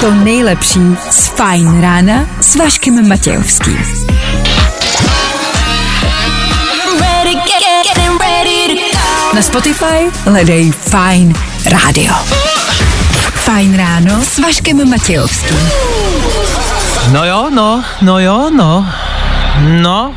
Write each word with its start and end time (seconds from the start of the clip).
to 0.00 0.10
nejlepší 0.14 0.80
z 1.10 1.28
Fajn 1.28 1.80
rána 1.80 2.26
s 2.40 2.56
Vaškem 2.56 3.08
Matějovským. 3.08 3.78
Na 9.34 9.42
Spotify 9.42 10.10
hledej 10.24 10.72
Fajn 10.72 11.34
rádio. 11.66 12.14
Fajn 13.34 13.76
ráno 13.76 14.24
s 14.24 14.38
Vaškem 14.38 14.90
Matějovským. 14.90 15.70
No 17.12 17.24
jo, 17.24 17.50
no, 17.50 17.84
no 18.00 18.18
jo, 18.18 18.50
no. 18.50 18.86
No, 19.58 20.14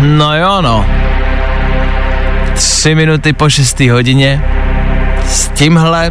no 0.00 0.36
jo, 0.36 0.62
no. 0.62 1.11
Tři 2.82 2.94
minuty 2.94 3.32
po 3.32 3.50
šestý 3.50 3.90
hodině. 3.90 4.42
S 5.28 5.48
tímhle 5.48 6.10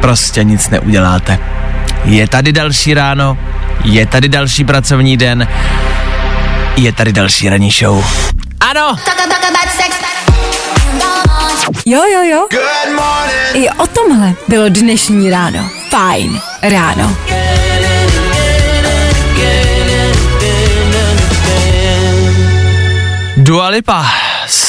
prostě 0.00 0.44
nic 0.44 0.68
neuděláte. 0.68 1.38
Je 2.04 2.28
tady 2.28 2.52
další 2.52 2.94
ráno, 2.94 3.38
je 3.84 4.06
tady 4.06 4.28
další 4.28 4.64
pracovní 4.64 5.16
den, 5.16 5.48
je 6.76 6.92
tady 6.92 7.12
další 7.12 7.48
ranní 7.48 7.70
show. 7.70 8.04
Ano. 8.60 8.96
Jo, 11.86 12.02
jo, 12.12 12.22
jo. 12.22 12.46
I 13.54 13.70
o 13.70 13.86
tomhle 13.86 14.32
bylo 14.48 14.68
dnešní 14.68 15.30
ráno. 15.30 15.70
Fajn 15.90 16.40
ráno. 16.62 17.16
Dua 23.36 23.68
Lipa, 23.68 24.06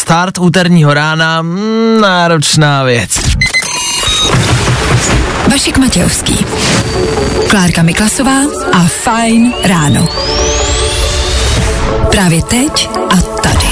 start 0.01 0.37
úterního 0.37 0.93
rána, 0.93 1.41
mm, 1.41 2.01
náročná 2.01 2.83
věc. 2.83 3.19
Vašek 5.51 5.77
Matějovský. 5.77 6.45
Klárka 7.49 7.83
Miklasová 7.83 8.37
a 8.73 8.83
Fajn 8.83 9.53
ráno. 9.63 10.07
Právě 12.11 12.41
teď 12.41 12.89
a 13.09 13.21
tady. 13.41 13.67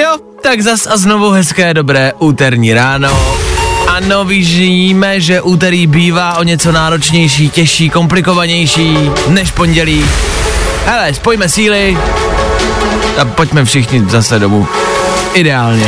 Jo, 0.00 0.16
tak 0.42 0.60
zas 0.60 0.86
a 0.86 0.96
znovu 0.96 1.30
hezké 1.30 1.74
dobré 1.74 2.12
úterní 2.18 2.74
ráno. 2.74 3.38
Ano, 3.88 4.24
víme, 4.24 5.20
že 5.20 5.40
úterý 5.40 5.86
bývá 5.86 6.38
o 6.38 6.42
něco 6.42 6.72
náročnější, 6.72 7.50
těžší, 7.50 7.90
komplikovanější 7.90 8.96
než 9.28 9.50
pondělí. 9.50 10.04
Hele, 10.86 11.14
spojíme 11.14 11.48
síly 11.48 11.98
a 13.18 13.24
pojďme 13.24 13.64
všichni 13.64 14.04
zase 14.08 14.38
domů. 14.38 14.66
Ideálně. 15.38 15.86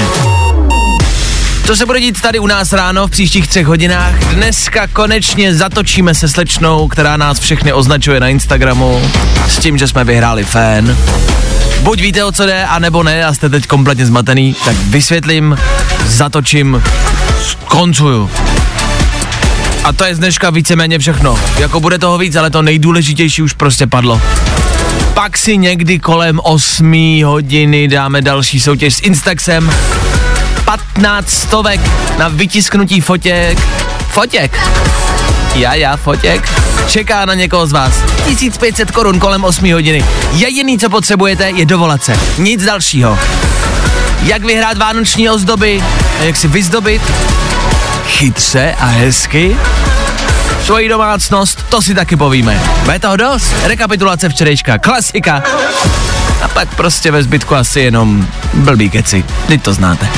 Co 1.67 1.77
se 1.77 1.87
bude 1.87 2.01
dít 2.01 2.21
tady 2.21 2.39
u 2.39 2.47
nás 2.47 2.73
ráno 2.73 3.07
v 3.07 3.11
příštích 3.11 3.49
třech 3.49 3.67
hodinách? 3.67 4.15
Dneska 4.15 4.87
konečně 4.87 5.55
zatočíme 5.55 6.15
se 6.15 6.29
slečnou, 6.29 6.89
která 6.89 7.17
nás 7.17 7.41
všechny 7.41 7.73
označuje 7.73 8.21
na 8.21 8.29
Instagramu 8.29 9.11
s 9.49 9.59
tím, 9.59 9.79
že 9.79 9.89
jsme 9.89 10.05
vyhráli 10.05 10.45
fén. 10.45 10.97
Buď 11.81 12.01
víte, 12.01 12.25
o 12.25 12.33
co 12.33 12.47
jde, 12.47 12.65
anebo 12.65 13.03
ne 13.03 13.25
a 13.25 13.35
jste 13.35 13.49
teď 13.49 13.67
kompletně 13.67 14.07
zmatený, 14.07 14.57
tak 14.65 14.77
vysvětlím, 14.77 15.59
zatočím, 16.07 16.83
skoncuju. 17.43 18.31
A 19.85 19.93
to 19.93 20.05
je 20.05 20.15
z 20.15 20.19
dneška 20.19 20.51
víceméně 20.51 20.99
všechno. 20.99 21.39
Jako 21.59 21.81
bude 21.81 21.99
toho 21.99 22.19
víc, 22.19 22.37
ale 22.37 22.51
to 22.51 22.63
nejdůležitější 22.63 23.43
už 23.43 23.53
prostě 23.53 23.87
padlo. 23.87 24.21
Pak 25.21 25.39
si 25.39 25.57
někdy 25.57 25.99
kolem 25.99 26.41
8 26.43 27.23
hodiny 27.25 27.89
dáme 27.89 28.23
další 28.23 28.61
soutěž 28.61 28.95
s 28.95 29.01
Instaxem. 29.03 29.73
15 30.65 31.31
stovek 31.31 31.81
na 32.19 32.29
vytisknutí 32.29 33.01
fotěk. 33.01 33.59
Fotěk. 34.09 34.61
Já, 35.55 35.75
já, 35.75 35.97
fotěk. 35.97 36.51
Čeká 36.89 37.25
na 37.25 37.35
někoho 37.35 37.67
z 37.67 37.73
vás. 37.73 37.93
1500 38.27 38.91
korun 38.91 39.21
kolem 39.21 39.45
8 39.45 39.73
hodiny. 39.73 40.05
Jediný, 40.33 40.79
co 40.79 40.91
potřebujete, 40.91 41.51
je 41.51 41.67
dovolat 41.67 42.05
se. 42.05 42.21
Nic 42.39 42.65
dalšího. 42.65 43.19
Jak 44.23 44.45
vyhrát 44.45 44.79
vánoční 44.79 45.31
ozdoby 45.31 45.83
a 46.21 46.23
jak 46.23 46.37
si 46.37 46.49
vyzdobit 46.49 47.03
chytře 48.07 48.75
a 48.79 48.87
hezky 48.87 49.57
svoji 50.71 50.89
domácnost, 50.89 51.63
to 51.69 51.83
si 51.83 51.95
taky 51.95 52.17
povíme. 52.17 52.61
Bude 52.85 52.99
toho 52.99 53.17
dost? 53.17 53.55
Rekapitulace 53.65 54.29
včerejška, 54.29 54.79
klasika. 54.79 55.43
A 56.43 56.49
pak 56.49 56.75
prostě 56.75 57.11
ve 57.11 57.23
zbytku 57.23 57.55
asi 57.55 57.81
jenom 57.81 58.27
blbý 58.55 58.91
keci. 58.91 59.25
Teď 59.47 59.63
to 59.63 59.73
znáte. 59.73 60.09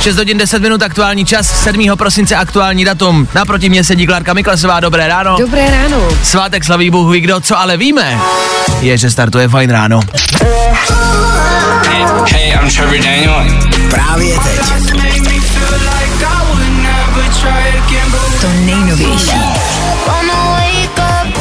6 0.00 0.16
hodin 0.16 0.38
10 0.38 0.62
minut 0.62 0.82
aktuální 0.82 1.24
čas, 1.24 1.62
7. 1.62 1.96
prosince 1.98 2.36
aktuální 2.36 2.84
datum. 2.84 3.28
Naproti 3.34 3.68
mě 3.68 3.84
sedí 3.84 4.06
Klárka 4.06 4.32
Miklasová, 4.32 4.80
dobré 4.80 5.08
ráno. 5.08 5.36
Dobré 5.38 5.70
ráno. 5.70 6.08
Svátek 6.22 6.64
slaví 6.64 6.90
Bůh 6.90 7.12
ví 7.12 7.20
kdo, 7.20 7.40
co 7.40 7.58
ale 7.58 7.76
víme, 7.76 8.18
je, 8.80 8.98
že 8.98 9.10
startuje 9.10 9.48
fajn 9.48 9.70
ráno. 9.70 10.00
Hey, 12.32 12.52
I'm 12.52 12.70
Trevor 12.70 12.98
Daniel. 12.98 13.44
Právě 13.90 14.38
teď. 14.38 14.60
To 18.40 18.46
nejnovější. 18.64 19.69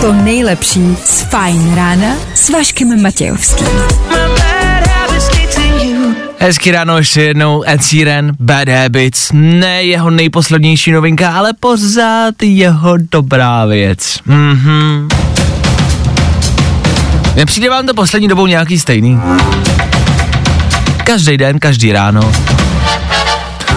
To 0.02 0.14
nejlepší 0.14 0.98
z 1.06 1.22
Fajn 1.22 1.76
rána 1.76 2.16
s 2.36 2.50
Vaškem 2.50 3.02
Matějovským. 3.02 3.68
Hezký 6.38 6.72
ráno 6.72 6.98
ještě 6.98 7.22
jednou, 7.22 7.64
Ed 7.68 7.84
Sheeran, 7.84 8.32
Bad 8.40 8.70
Habits, 8.70 9.30
ne 9.34 9.84
jeho 9.84 10.10
nejposlednější 10.10 10.92
novinka, 10.92 11.32
ale 11.32 11.54
pořád 11.60 12.44
jeho 12.44 12.94
dobrá 13.12 13.66
věc. 13.66 14.20
Mhm. 14.26 15.08
Nepřijde 17.36 17.70
vám 17.70 17.86
to 17.86 17.94
poslední 17.94 18.28
dobou 18.28 18.48
nějaký 18.48 18.80
stejný? 18.80 19.20
Každý 21.04 21.38
den, 21.38 21.60
každý 21.60 21.92
ráno. 21.92 22.32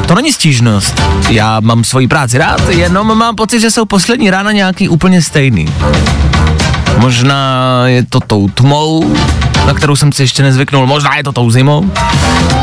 To 0.07 0.15
není 0.15 0.33
stížnost. 0.33 1.03
Já 1.31 1.61
mám 1.61 1.85
svoji 1.85 2.09
práci 2.09 2.39
rád, 2.39 2.69
jenom 2.69 3.19
mám 3.19 3.37
pocit, 3.37 3.61
že 3.61 3.71
jsou 3.71 3.85
poslední 3.85 4.31
rána 4.31 4.53
nějaký 4.53 4.89
úplně 4.89 5.23
stejný. 5.23 5.69
Možná 6.99 7.83
je 7.87 8.07
to 8.07 8.21
tou 8.21 8.49
tmou, 8.49 9.15
na 9.67 9.75
kterou 9.75 9.97
jsem 9.97 10.13
si 10.13 10.23
ještě 10.23 10.43
nezvyknul, 10.43 10.87
možná 10.87 11.17
je 11.17 11.25
to 11.25 11.33
tou 11.33 11.51
zimou, 11.51 11.91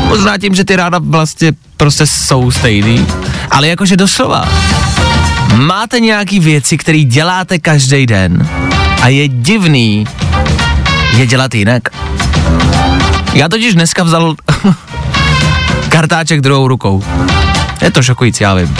možná 0.08 0.38
tím, 0.38 0.54
že 0.54 0.64
ty 0.64 0.76
rána 0.76 0.98
vlastně 1.02 1.52
prostě 1.76 2.06
jsou 2.06 2.50
stejný, 2.50 3.06
ale 3.50 3.68
jakože 3.68 3.96
doslova. 3.96 4.48
Máte 5.56 6.00
nějaký 6.00 6.40
věci, 6.40 6.78
které 6.78 6.98
děláte 6.98 7.58
každý 7.58 8.06
den 8.06 8.48
a 9.02 9.08
je 9.08 9.28
divný 9.28 10.06
je 11.16 11.26
dělat 11.26 11.54
jinak. 11.54 11.82
Já 13.34 13.48
totiž 13.48 13.74
dneska 13.74 14.02
vzal 14.02 14.34
kartáček 15.90 16.40
druhou 16.40 16.68
rukou. 16.68 17.02
Je 17.82 17.90
to 17.90 18.02
šokující, 18.02 18.42
já 18.42 18.54
vím. 18.54 18.76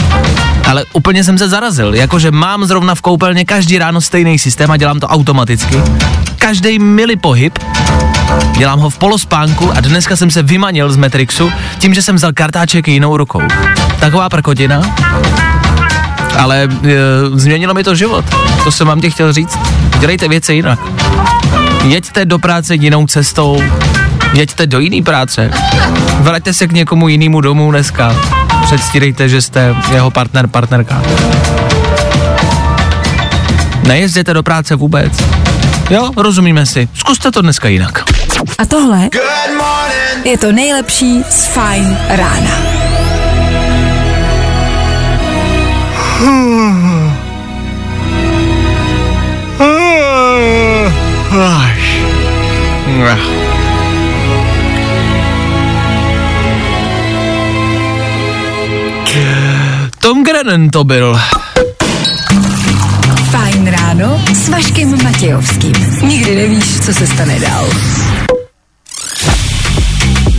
Ale 0.65 0.85
úplně 0.93 1.23
jsem 1.23 1.37
se 1.37 1.49
zarazil, 1.49 1.95
jakože 1.95 2.31
mám 2.31 2.65
zrovna 2.65 2.95
v 2.95 3.01
koupelně 3.01 3.45
každý 3.45 3.77
ráno 3.77 4.01
stejný 4.01 4.39
systém 4.39 4.71
a 4.71 4.77
dělám 4.77 4.99
to 4.99 5.07
automaticky. 5.07 5.81
Každý 6.37 6.79
milý 6.79 7.15
pohyb, 7.15 7.59
dělám 8.57 8.79
ho 8.79 8.89
v 8.89 8.97
polospánku 8.97 9.71
a 9.71 9.79
dneska 9.79 10.15
jsem 10.15 10.31
se 10.31 10.43
vymanil 10.43 10.91
z 10.91 10.97
Matrixu 10.97 11.51
tím, 11.77 11.93
že 11.93 12.01
jsem 12.01 12.15
vzal 12.15 12.33
kartáček 12.33 12.87
jinou 12.87 13.17
rukou. 13.17 13.41
Taková 13.99 14.29
prkotina, 14.29 14.81
ale 16.39 16.63
e, 16.63 16.69
změnilo 17.33 17.73
mi 17.73 17.83
to 17.83 17.95
život. 17.95 18.25
To 18.63 18.71
jsem 18.71 18.87
vám 18.87 19.01
tě 19.01 19.09
chtěl 19.09 19.33
říct. 19.33 19.59
Dělejte 19.99 20.27
věci 20.27 20.53
jinak. 20.53 20.79
Jeďte 21.83 22.25
do 22.25 22.39
práce 22.39 22.75
jinou 22.75 23.07
cestou, 23.07 23.63
jeďte 24.33 24.67
do 24.67 24.79
jiný 24.79 25.01
práce. 25.01 25.51
Vraťte 26.19 26.53
se 26.53 26.67
k 26.67 26.71
někomu 26.71 27.07
jinému 27.07 27.41
domů 27.41 27.71
dneska. 27.71 28.15
Předstírejte, 28.63 29.29
že 29.29 29.41
jste 29.41 29.75
jeho 29.93 30.11
partner, 30.11 30.47
partnerka. 30.47 31.01
Nejezděte 33.83 34.33
do 34.33 34.43
práce 34.43 34.75
vůbec. 34.75 35.13
Jo, 35.89 36.11
rozumíme 36.17 36.65
si. 36.65 36.89
Zkuste 36.93 37.31
to 37.31 37.41
dneska 37.41 37.67
jinak. 37.67 38.03
A 38.57 38.65
tohle 38.65 39.09
je 40.23 40.37
to 40.37 40.51
nejlepší 40.51 41.23
z 41.29 41.47
Fajn 41.47 41.97
rána. 42.09 42.51
Tom 60.01 60.23
Grennan 60.23 60.69
to 60.69 60.83
byl. 60.83 61.19
Fajn 63.31 63.67
ráno 63.67 64.21
s 64.33 64.49
Vaškem 64.49 65.03
Matějovským. 65.03 65.73
Nikdy 66.03 66.35
nevíš, 66.35 66.79
co 66.79 66.93
se 66.93 67.07
stane 67.07 67.39
dál. 67.39 67.69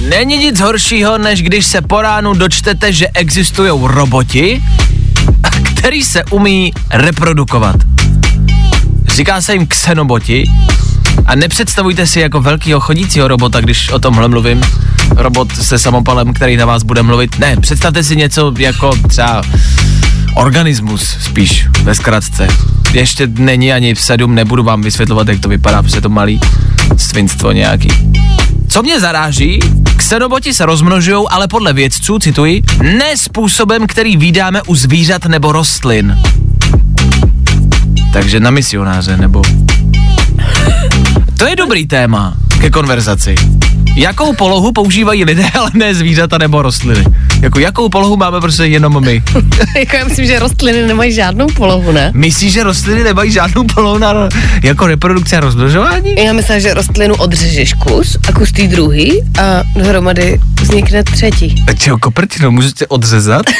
Není 0.08 0.38
nic 0.38 0.60
horšího, 0.60 1.18
než 1.18 1.42
když 1.42 1.66
se 1.66 1.80
po 1.80 2.02
ránu 2.02 2.34
dočtete, 2.34 2.92
že 2.92 3.08
existují 3.14 3.70
roboti, 3.82 4.62
který 5.76 6.02
se 6.02 6.24
umí 6.24 6.72
reprodukovat. 6.90 7.76
Říká 9.08 9.40
se 9.40 9.52
jim 9.52 9.66
xenoboti 9.66 10.44
a 11.26 11.34
nepředstavujte 11.34 12.06
si 12.06 12.20
jako 12.20 12.40
velkýho 12.40 12.80
chodícího 12.80 13.28
robota, 13.28 13.60
když 13.60 13.90
o 13.90 13.98
tomhle 13.98 14.28
mluvím. 14.28 14.62
Robot 15.10 15.56
se 15.56 15.78
samopalem, 15.78 16.32
který 16.32 16.56
na 16.56 16.66
vás 16.66 16.82
bude 16.82 17.02
mluvit. 17.02 17.38
Ne, 17.38 17.56
představte 17.56 18.04
si 18.04 18.16
něco 18.16 18.54
jako 18.58 18.96
třeba 19.08 19.42
organismus 20.34 21.16
spíš 21.20 21.66
ve 21.82 21.94
zkratce. 21.94 22.48
Ještě 22.92 23.26
není 23.26 23.72
ani 23.72 23.94
v 23.94 24.00
sedm, 24.00 24.34
nebudu 24.34 24.62
vám 24.62 24.82
vysvětlovat, 24.82 25.28
jak 25.28 25.40
to 25.40 25.48
vypadá, 25.48 25.82
protože 25.82 26.00
to 26.00 26.08
malý 26.08 26.40
svinstvo 26.96 27.52
nějaký. 27.52 27.88
Co 28.68 28.82
mě 28.82 29.00
zaráží, 29.00 29.58
xenoboti 29.96 30.54
se 30.54 30.66
rozmnožují, 30.66 31.24
ale 31.30 31.48
podle 31.48 31.72
vědců, 31.72 32.18
cituji, 32.18 32.62
ne 32.82 33.16
způsobem, 33.16 33.86
který 33.86 34.16
vydáme 34.16 34.62
u 34.62 34.74
zvířat 34.74 35.26
nebo 35.26 35.52
rostlin. 35.52 36.18
Takže 38.12 38.40
na 38.40 38.50
misionáře, 38.50 39.16
nebo... 39.16 39.42
To 41.42 41.48
je 41.48 41.56
dobrý 41.56 41.86
téma 41.86 42.34
ke 42.60 42.70
konverzaci. 42.70 43.34
Jakou 43.96 44.32
polohu 44.32 44.72
používají 44.72 45.24
lidé, 45.24 45.44
ale 45.58 45.70
ne 45.74 45.94
zvířata 45.94 46.38
nebo 46.38 46.62
rostliny? 46.62 47.04
Jako 47.40 47.58
jakou 47.58 47.88
polohu 47.88 48.16
máme 48.16 48.40
prostě 48.40 48.64
jenom 48.64 49.04
my? 49.04 49.22
jako 49.78 49.96
já 49.96 50.04
myslím, 50.04 50.26
že 50.26 50.38
rostliny 50.38 50.86
nemají 50.86 51.12
žádnou 51.12 51.46
polohu, 51.46 51.92
ne? 51.92 52.12
Myslíš, 52.14 52.52
že 52.52 52.62
rostliny 52.62 53.04
nemají 53.04 53.32
žádnou 53.32 53.64
polohu 53.74 53.98
na 53.98 54.14
jako 54.62 54.86
reprodukce 54.86 55.36
a 55.36 55.40
rozmnožování? 55.40 56.14
Já 56.24 56.32
myslím, 56.32 56.60
že 56.60 56.74
rostlinu 56.74 57.14
odřežeš 57.14 57.74
kus 57.74 58.18
a 58.28 58.32
kus 58.32 58.52
tý 58.52 58.68
druhý 58.68 59.22
a 59.22 59.62
dohromady 59.76 60.40
vznikne 60.60 61.04
třetí. 61.04 61.64
A 61.66 61.72
čeho 61.72 61.98
koprtinu, 61.98 62.50
můžete 62.50 62.86
odřezat? 62.86 63.42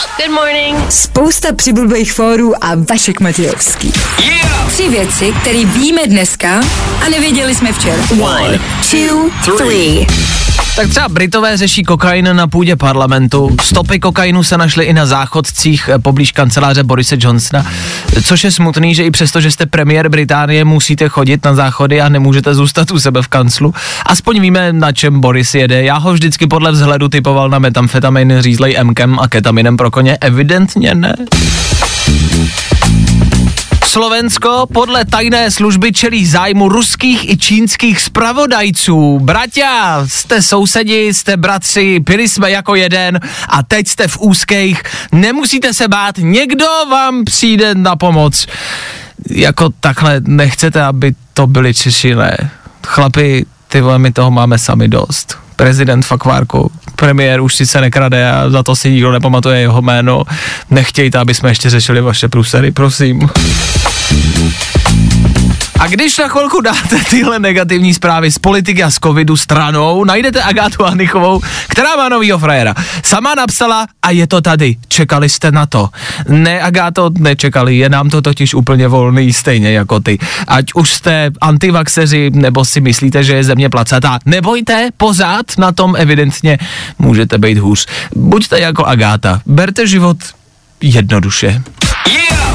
Good 0.00 0.34
morning. 0.34 0.92
Spousta 0.92 1.48
přibulbých 1.54 2.12
fórů 2.12 2.64
a 2.64 2.68
Vašek 2.90 3.20
Matějovský. 3.20 3.92
Tři 4.68 4.88
věci, 4.88 5.32
které 5.40 5.64
víme 5.64 6.06
dneska 6.06 6.60
a 7.06 7.08
nevěděli 7.10 7.54
jsme 7.54 7.72
včera. 7.72 8.02
One, 8.20 8.60
two, 8.90 9.56
three. 9.56 10.06
Tak 10.76 10.88
třeba 10.88 11.08
Britové 11.08 11.56
řeší 11.56 11.82
kokain 11.82 12.36
na 12.36 12.46
půdě 12.46 12.76
parlamentu. 12.76 13.56
Stopy 13.62 14.00
kokainu 14.00 14.42
se 14.42 14.58
našly 14.58 14.84
i 14.84 14.92
na 14.92 15.06
záchodcích 15.06 15.90
eh, 15.92 15.98
poblíž 15.98 16.32
kanceláře 16.32 16.82
Borise 16.82 17.16
Johnsona, 17.18 17.66
což 18.24 18.44
je 18.44 18.50
smutný, 18.50 18.94
že 18.94 19.04
i 19.04 19.10
přesto, 19.10 19.40
že 19.40 19.50
jste 19.50 19.66
premiér 19.66 20.08
Británie, 20.08 20.64
musíte 20.64 21.08
chodit 21.08 21.44
na 21.44 21.54
záchody 21.54 22.00
a 22.00 22.08
nemůžete 22.08 22.54
zůstat 22.54 22.90
u 22.90 23.00
sebe 23.00 23.22
v 23.22 23.28
kanclu. 23.28 23.74
Aspoň 24.06 24.40
víme, 24.40 24.72
na 24.72 24.92
čem 24.92 25.20
Boris 25.20 25.54
jede. 25.54 25.82
Já 25.82 25.96
ho 25.96 26.12
vždycky 26.12 26.46
podle 26.46 26.72
vzhledu 26.72 27.08
typoval 27.08 27.48
na 27.50 27.58
metamfetamin 27.58 28.34
řízlej 28.38 28.76
Mkem 28.82 29.18
a 29.18 29.28
ketaminem 29.28 29.76
pro 29.76 29.89
koně. 29.90 30.18
Evidentně 30.20 30.94
ne. 30.94 31.14
Slovensko 33.90 34.66
podle 34.72 35.04
tajné 35.04 35.50
služby 35.50 35.92
čelí 35.92 36.26
zájmu 36.26 36.68
ruských 36.68 37.30
i 37.30 37.36
čínských 37.36 38.00
spravodajců. 38.00 39.18
Bratia, 39.18 40.02
jste 40.06 40.42
sousedi, 40.42 41.14
jste 41.14 41.36
bratři, 41.36 42.00
pili 42.00 42.28
jsme 42.28 42.50
jako 42.50 42.74
jeden 42.74 43.20
a 43.48 43.62
teď 43.62 43.88
jste 43.88 44.08
v 44.08 44.18
úzkých. 44.20 44.82
Nemusíte 45.12 45.74
se 45.74 45.88
bát, 45.88 46.14
někdo 46.18 46.66
vám 46.90 47.24
přijde 47.24 47.74
na 47.74 47.96
pomoc. 47.96 48.46
Jako 49.30 49.68
takhle 49.80 50.20
nechcete, 50.20 50.82
aby 50.82 51.14
to 51.34 51.46
byli 51.46 51.74
Češi, 51.74 52.14
ne. 52.14 52.50
Chlapi, 52.86 53.46
ty 53.68 53.80
vole, 53.80 53.98
my 53.98 54.12
toho 54.12 54.30
máme 54.30 54.58
sami 54.58 54.88
dost. 54.88 55.39
Prezident 55.60 56.06
Fakvárku, 56.06 56.70
premiér 56.96 57.40
už 57.40 57.54
sice 57.54 57.80
nekrade 57.80 58.30
a 58.30 58.50
za 58.50 58.62
to 58.62 58.76
si 58.76 58.90
nikdo 58.90 59.12
nepamatuje 59.12 59.60
jeho 59.60 59.82
jméno. 59.82 60.22
Nechtějte, 60.70 61.18
aby 61.18 61.34
jsme 61.34 61.50
ještě 61.50 61.70
řešili 61.70 62.00
vaše 62.00 62.28
průsery, 62.28 62.72
prosím. 62.72 63.28
A 65.80 65.86
když 65.86 66.18
na 66.18 66.28
chvilku 66.28 66.60
dáte 66.60 66.96
tyhle 67.10 67.38
negativní 67.38 67.94
zprávy 67.94 68.32
z 68.32 68.38
politiky 68.38 68.82
a 68.82 68.90
z 68.90 68.98
covidu 68.98 69.36
stranou, 69.36 70.04
najdete 70.04 70.42
Agátu 70.42 70.84
Hanichovou, 70.84 71.40
která 71.68 71.96
má 71.96 72.08
novýho 72.08 72.38
frajera. 72.38 72.74
Sama 73.02 73.34
napsala 73.34 73.86
a 74.02 74.10
je 74.10 74.26
to 74.26 74.40
tady. 74.40 74.76
Čekali 74.88 75.28
jste 75.28 75.50
na 75.50 75.66
to. 75.66 75.88
Ne, 76.28 76.60
Agáto, 76.60 77.10
nečekali, 77.18 77.76
je 77.76 77.88
nám 77.88 78.10
to 78.10 78.22
totiž 78.22 78.54
úplně 78.54 78.88
volný, 78.88 79.32
stejně 79.32 79.72
jako 79.72 80.00
ty. 80.00 80.18
Ať 80.48 80.64
už 80.74 80.92
jste 80.92 81.30
antivaxeři, 81.40 82.30
nebo 82.34 82.64
si 82.64 82.80
myslíte, 82.80 83.24
že 83.24 83.34
je 83.34 83.44
země 83.44 83.68
placatá, 83.68 84.18
nebojte, 84.26 84.88
pořád 84.96 85.46
na 85.58 85.72
tom 85.72 85.96
evidentně 85.96 86.58
můžete 86.98 87.38
být 87.38 87.58
hůř. 87.58 87.86
Buďte 88.16 88.60
jako 88.60 88.84
Agáta, 88.84 89.40
berte 89.46 89.86
život 89.86 90.16
jednoduše. 90.80 91.62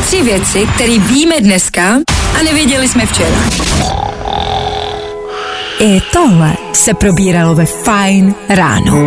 Tři 0.01 0.21
věci, 0.21 0.67
které 0.75 0.99
víme 0.99 1.35
dneska 1.41 1.81
a 2.39 2.43
nevěděli 2.43 2.87
jsme 2.87 3.05
včera. 3.05 3.37
I 5.79 6.01
tohle 6.13 6.53
se 6.73 6.93
probíralo 6.93 7.55
ve 7.55 7.65
Fine 7.65 8.33
ráno. 8.49 9.05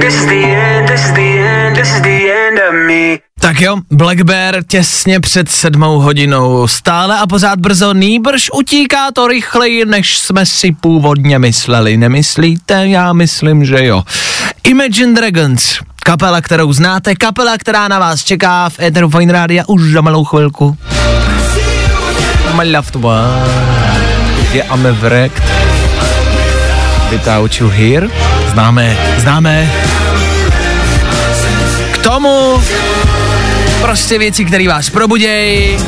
Tak 3.40 3.60
jo, 3.60 3.76
Black 3.90 4.20
Bear 4.22 4.62
těsně 4.68 5.20
před 5.20 5.48
sedmou 5.48 5.98
hodinou. 5.98 6.68
Stále 6.68 7.18
a 7.18 7.26
pořád 7.26 7.58
brzo, 7.58 7.94
nýbrž 7.94 8.50
utíká 8.52 9.10
to 9.12 9.26
rychleji, 9.28 9.84
než 9.84 10.18
jsme 10.18 10.46
si 10.46 10.72
původně 10.72 11.38
mysleli. 11.38 11.96
Nemyslíte? 11.96 12.88
Já 12.88 13.12
myslím, 13.12 13.64
že 13.64 13.84
jo. 13.84 14.02
Imagine 14.64 15.14
Dragons, 15.14 15.78
kapela, 16.04 16.40
kterou 16.40 16.72
znáte, 16.72 17.14
kapela, 17.14 17.58
která 17.58 17.88
na 17.88 17.98
vás 17.98 18.24
čeká 18.24 18.68
v 18.68 18.80
Eteru 18.80 19.08
Fine 19.10 19.32
Rádia 19.32 19.64
už 19.66 19.92
za 19.92 20.00
malou 20.00 20.24
chvilku. 20.24 20.76
To 22.58 22.98
Je 24.52 24.62
I'm 24.62 24.82
wrecked. 25.00 25.42
Without 27.10 27.60
you 27.60 27.68
here. 27.68 28.08
Známe, 28.52 28.96
známe. 29.18 29.72
K 31.92 31.98
tomu 31.98 32.62
prostě 33.80 34.18
věci, 34.18 34.44
které 34.44 34.68
vás 34.68 34.90
probudějí. 34.90 35.78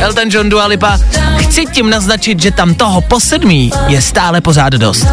Elton 0.00 0.28
John 0.30 0.48
Dua 0.48 0.66
Lipa, 0.66 0.98
chci 1.36 1.66
tím 1.66 1.90
naznačit, 1.90 2.42
že 2.42 2.50
tam 2.50 2.74
toho 2.74 3.00
po 3.00 3.20
sedmí 3.20 3.70
je 3.86 4.02
stále 4.02 4.40
pořád 4.40 4.72
dost. 4.72 5.06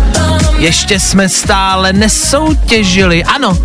Ještě 0.57 0.99
jsme 0.99 1.30
stále 1.30 1.94
nesoutěžili, 1.94 3.23
ano, 3.23 3.57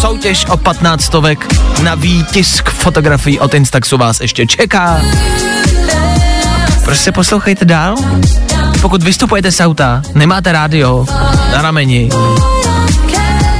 soutěž 0.00 0.44
o 0.44 0.56
15 0.56 1.02
stovek 1.02 1.54
na 1.82 1.94
výtisk 1.94 2.70
fotografií 2.70 3.40
od 3.40 3.54
Instaxu 3.54 3.96
vás 3.96 4.20
ještě 4.20 4.46
čeká. 4.46 5.00
Prostě 6.84 7.12
poslouchejte 7.12 7.64
dál. 7.64 7.96
Pokud 8.80 9.02
vystupujete 9.02 9.52
z 9.52 9.60
auta, 9.60 10.02
nemáte 10.14 10.52
rádio 10.52 11.06
na 11.52 11.62
rameni, 11.62 12.08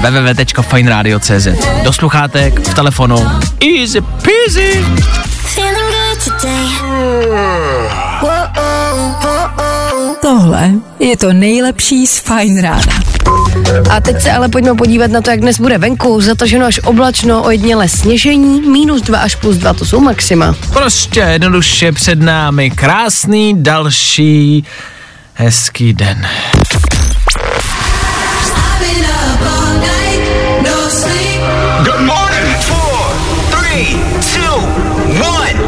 www.fineradio.cz 0.01 1.49
Do 1.83 1.93
sluchátek, 1.93 2.69
v 2.69 2.75
telefonu. 2.75 3.29
Easy 3.61 4.01
peasy. 4.01 4.85
Tohle 10.23 10.71
je 10.99 11.17
to 11.17 11.33
nejlepší 11.33 12.07
z 12.07 12.19
Fine 12.19 12.63
rána. 12.63 13.01
A 13.91 14.01
teď 14.01 14.23
se 14.23 14.33
ale 14.33 14.49
pojďme 14.49 14.75
podívat 14.75 15.11
na 15.11 15.21
to, 15.21 15.31
jak 15.31 15.41
dnes 15.41 15.61
bude 15.61 15.79
venku. 15.79 16.21
Zataženo 16.21 16.67
až 16.67 16.81
oblačno, 16.85 17.43
ojediněle 17.43 17.89
sněžení, 17.89 18.61
minus 18.61 19.03
2 19.03 19.19
až 19.19 19.35
plus 19.35 19.57
2, 19.57 19.73
to 19.73 19.85
jsou 19.85 20.01
maxima. 20.01 20.55
Prostě 20.73 21.21
jednoduše 21.21 21.93
před 21.93 22.21
námi 22.21 22.71
krásný 22.71 23.63
další 23.63 24.65
hezký 25.35 25.93
den. 25.93 26.27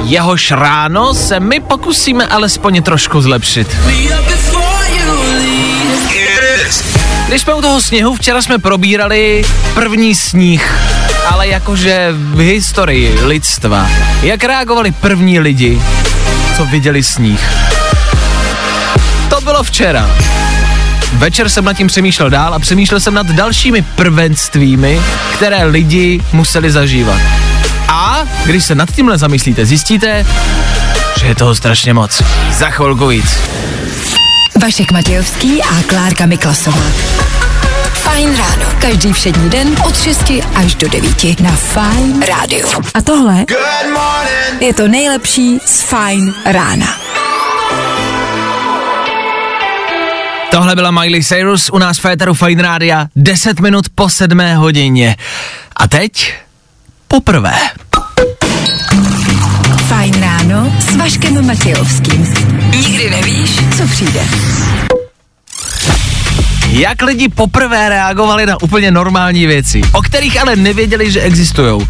Jehož 0.08 0.50
ráno 0.50 1.14
se 1.14 1.40
my 1.40 1.60
pokusíme 1.60 2.26
alespoň 2.26 2.82
trošku 2.82 3.20
zlepšit. 3.20 3.76
Když 7.28 7.42
jsme 7.42 7.54
u 7.54 7.60
toho 7.60 7.80
sněhu, 7.80 8.16
včera 8.16 8.42
jsme 8.42 8.58
probírali 8.58 9.44
první 9.74 10.14
sníh, 10.14 10.78
ale 11.26 11.48
jakože 11.48 12.08
v 12.12 12.38
historii 12.38 13.18
lidstva. 13.22 13.90
Jak 14.22 14.44
reagovali 14.44 14.92
první 14.92 15.40
lidi, 15.40 15.82
co 16.56 16.64
viděli 16.64 17.02
sníh? 17.02 17.40
To 19.30 19.40
bylo 19.40 19.62
včera. 19.62 20.10
Večer 21.12 21.48
jsem 21.48 21.64
nad 21.64 21.72
tím 21.74 21.86
přemýšlel 21.86 22.30
dál 22.30 22.54
a 22.54 22.58
přemýšlel 22.58 23.00
jsem 23.00 23.14
nad 23.14 23.26
dalšími 23.26 23.82
prvenstvími, 23.82 25.00
které 25.34 25.64
lidi 25.64 26.20
museli 26.32 26.70
zažívat. 26.70 27.47
A 27.98 28.24
když 28.44 28.64
se 28.64 28.74
nad 28.74 28.90
tímhle 28.90 29.18
zamyslíte, 29.18 29.66
zjistíte, 29.66 30.26
že 31.20 31.26
je 31.26 31.34
toho 31.34 31.54
strašně 31.54 31.94
moc. 31.94 32.22
Za 32.50 32.70
chvilku 32.70 33.06
víc. 33.06 33.38
Vašek 34.62 34.92
Matějovský 34.92 35.62
a 35.62 35.82
Klárka 35.86 36.26
Miklasová. 36.26 36.82
Fajn 37.92 38.36
ráno. 38.36 38.72
Každý 38.78 39.12
všední 39.12 39.50
den 39.50 39.76
od 39.86 40.02
6 40.02 40.32
až 40.54 40.74
do 40.74 40.88
9 40.88 41.40
na 41.40 41.50
Fajn 41.50 42.22
rádiu. 42.22 42.68
A 42.94 43.02
tohle 43.02 43.44
je 44.60 44.74
to 44.74 44.88
nejlepší 44.88 45.58
z 45.66 45.82
Fajn 45.82 46.34
rána. 46.44 46.86
Tohle 50.50 50.74
byla 50.74 50.90
Miley 50.90 51.24
Cyrus 51.24 51.70
u 51.70 51.78
nás 51.78 51.98
v 51.98 52.00
Féteru 52.00 52.34
Fine 52.34 52.62
Rádia 52.62 53.06
10 53.16 53.60
minut 53.60 53.84
po 53.94 54.08
7 54.08 54.40
hodině. 54.54 55.16
A 55.76 55.88
teď 55.88 56.34
poprvé. 57.08 57.54
Ráno 60.48 60.72
s 60.80 60.96
Vaškem 60.96 61.46
Matějovským. 61.46 62.26
Nikdy 62.76 63.10
nevíš, 63.10 63.50
co 63.76 63.86
přijde. 63.86 64.20
Jak 66.70 67.02
lidi 67.02 67.28
poprvé 67.28 67.88
reagovali 67.88 68.46
na 68.46 68.62
úplně 68.62 68.90
normální 68.90 69.46
věci, 69.46 69.80
o 69.92 70.02
kterých 70.02 70.40
ale 70.40 70.56
nevěděli, 70.56 71.10
že 71.10 71.20
existují. 71.20 71.88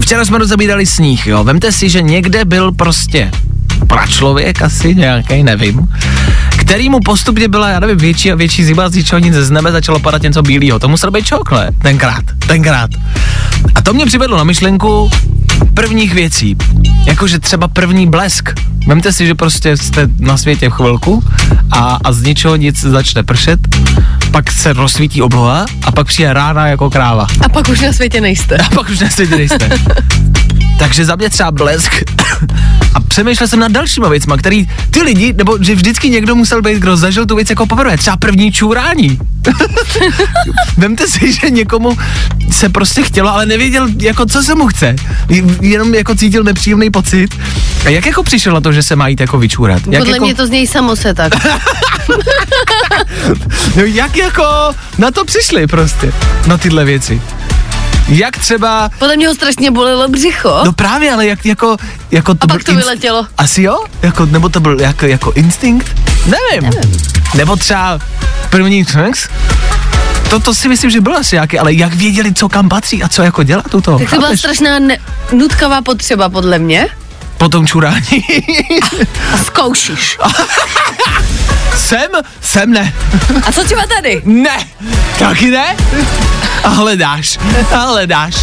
Včera 0.00 0.24
jsme 0.24 0.38
rozebírali 0.38 0.86
sníh, 0.86 1.26
jo. 1.26 1.44
Vemte 1.44 1.72
si, 1.72 1.88
že 1.88 2.02
někde 2.02 2.44
byl 2.44 2.72
prostě 2.72 3.30
pračlověk 3.86 4.62
asi 4.62 4.94
nějaký, 4.94 5.42
nevím, 5.42 5.88
který 6.58 6.88
mu 6.88 7.00
postupně 7.00 7.48
byla, 7.48 7.68
já 7.68 7.80
nevím, 7.80 7.98
větší 7.98 8.32
a 8.32 8.34
větší 8.34 8.64
zima, 8.64 8.88
z 8.88 8.94
ničeho 8.94 9.18
nic 9.18 9.34
z 9.34 9.50
nebe 9.50 9.72
začalo 9.72 9.98
padat 9.98 10.22
něco 10.22 10.42
bílého. 10.42 10.78
To 10.78 10.88
musel 10.88 11.10
být 11.10 11.26
čokle, 11.26 11.70
tenkrát, 11.82 12.24
tenkrát. 12.46 12.90
A 13.74 13.82
to 13.82 13.92
mě 13.92 14.06
přivedlo 14.06 14.38
na 14.38 14.44
myšlenku 14.44 15.10
prvních 15.74 16.14
věcí. 16.14 16.56
Jakože 17.04 17.38
třeba 17.38 17.68
první 17.68 18.06
blesk. 18.06 18.50
Vemte 18.86 19.12
si, 19.12 19.26
že 19.26 19.34
prostě 19.34 19.76
jste 19.76 20.08
na 20.18 20.36
světě 20.36 20.68
v 20.68 20.72
chvilku 20.72 21.24
a, 21.70 21.98
a 22.04 22.12
z 22.12 22.22
ničeho 22.22 22.56
nic 22.56 22.80
začne 22.80 23.22
pršet, 23.22 23.60
pak 24.30 24.52
se 24.52 24.72
rozsvítí 24.72 25.22
obloha 25.22 25.66
a 25.84 25.92
pak 25.92 26.06
přijde 26.06 26.32
rána 26.32 26.66
jako 26.66 26.90
kráva. 26.90 27.26
A 27.44 27.48
pak 27.48 27.68
už 27.68 27.80
na 27.80 27.92
světě 27.92 28.20
nejste. 28.20 28.56
A 28.56 28.74
pak 28.74 28.88
už 28.88 29.00
na 29.00 29.10
světě 29.10 29.36
nejste. 29.36 29.68
Takže 30.78 31.04
za 31.04 31.16
mě 31.16 31.30
třeba 31.30 31.50
blesk. 31.50 31.92
A 32.94 33.00
přemýšlel 33.00 33.48
jsem 33.48 33.60
nad 33.60 33.72
dalšíma 33.72 34.08
věcma, 34.08 34.36
který 34.36 34.68
ty 34.90 35.02
lidi, 35.02 35.32
nebo 35.32 35.58
že 35.60 35.74
vždycky 35.74 36.10
někdo 36.10 36.34
musel 36.34 36.62
být, 36.62 36.78
kdo 36.78 36.96
zažil 36.96 37.26
tu 37.26 37.36
věc 37.36 37.50
jako 37.50 37.66
poprvé. 37.66 37.96
Třeba 37.96 38.16
první 38.16 38.52
čůrání. 38.52 39.18
Vemte 40.76 41.08
si, 41.08 41.32
že 41.32 41.50
někomu 41.50 41.98
se 42.50 42.68
prostě 42.68 43.02
chtělo, 43.02 43.30
ale 43.30 43.46
nevěděl, 43.46 43.88
jako 44.00 44.26
co 44.26 44.42
se 44.42 44.54
mu 44.54 44.66
chce. 44.66 44.96
Jenom 45.60 45.94
jako 45.94 46.14
cítil 46.14 46.44
nepříjemný 46.44 46.90
pocit. 46.90 47.38
A 47.86 47.88
jak 47.88 48.06
jako 48.06 48.22
přišel 48.22 48.54
na 48.54 48.60
to, 48.60 48.72
že 48.72 48.82
se 48.82 48.96
má 48.96 49.08
jít 49.08 49.20
jako 49.20 49.38
vyčůrat? 49.38 49.82
Jak 49.86 50.00
Podle 50.00 50.16
jako, 50.16 50.24
mě 50.24 50.34
to 50.34 50.46
z 50.46 50.50
něj 50.50 50.66
samo 50.66 50.96
se 50.96 51.14
tak. 51.14 51.32
no, 53.76 53.82
jak 53.82 54.16
jako 54.16 54.44
na 54.98 55.10
to 55.10 55.24
přišli 55.24 55.66
prostě, 55.66 56.12
na 56.46 56.58
tyhle 56.58 56.84
věci. 56.84 57.22
Jak 58.08 58.36
třeba 58.38 58.90
Podle 58.98 59.16
mě 59.16 59.28
ho 59.28 59.34
strašně 59.34 59.70
bolelo 59.70 60.08
břicho. 60.08 60.60
No 60.64 60.72
právě, 60.72 61.12
ale 61.12 61.26
jak, 61.26 61.46
jako, 61.46 61.76
jako 62.10 62.34
to 62.34 62.44
A 62.44 62.48
pak 62.48 62.64
to 62.64 62.74
vyletělo. 62.74 63.26
Asi 63.38 63.62
jo? 63.62 63.84
Jako, 64.02 64.26
nebo 64.26 64.48
to 64.48 64.60
byl 64.60 64.80
jako, 64.80 65.06
jako 65.06 65.32
instinkt? 65.32 65.96
Nevím. 66.26 66.70
Nevím. 66.70 67.00
Nebo 67.34 67.56
třeba 67.56 67.98
první 68.50 68.84
sex? 68.84 69.28
To, 70.30 70.40
to 70.40 70.54
si 70.54 70.68
myslím, 70.68 70.90
že 70.90 71.00
bylo 71.00 71.16
asi 71.16 71.36
nějaký, 71.36 71.58
ale 71.58 71.72
jak 71.72 71.94
věděli, 71.94 72.34
co 72.34 72.48
kam 72.48 72.68
patří 72.68 73.02
a 73.02 73.08
co 73.08 73.22
jako 73.22 73.42
dělat 73.42 73.74
u 73.74 73.80
toho? 73.80 73.98
tak 73.98 74.10
to 74.10 74.16
byla 74.16 74.26
chápeš? 74.28 74.40
strašná 74.40 74.78
ne- 74.78 74.98
nutkavá 75.32 75.82
potřeba 75.82 76.28
podle 76.28 76.58
mě. 76.58 76.86
Po 77.38 77.48
tom 77.48 77.66
čurání. 77.66 78.24
A 79.34 79.36
zkoušíš. 79.44 80.18
sem? 81.78 82.10
Sem 82.40 82.70
ne. 82.72 82.94
A 83.46 83.52
co 83.52 83.64
třeba 83.64 83.86
tady? 83.86 84.22
Ne. 84.24 84.58
Taky 85.18 85.50
ne? 85.50 85.76
A 86.64 86.68
hledáš. 86.68 87.38
A 87.72 87.76
hledáš. 87.76 88.34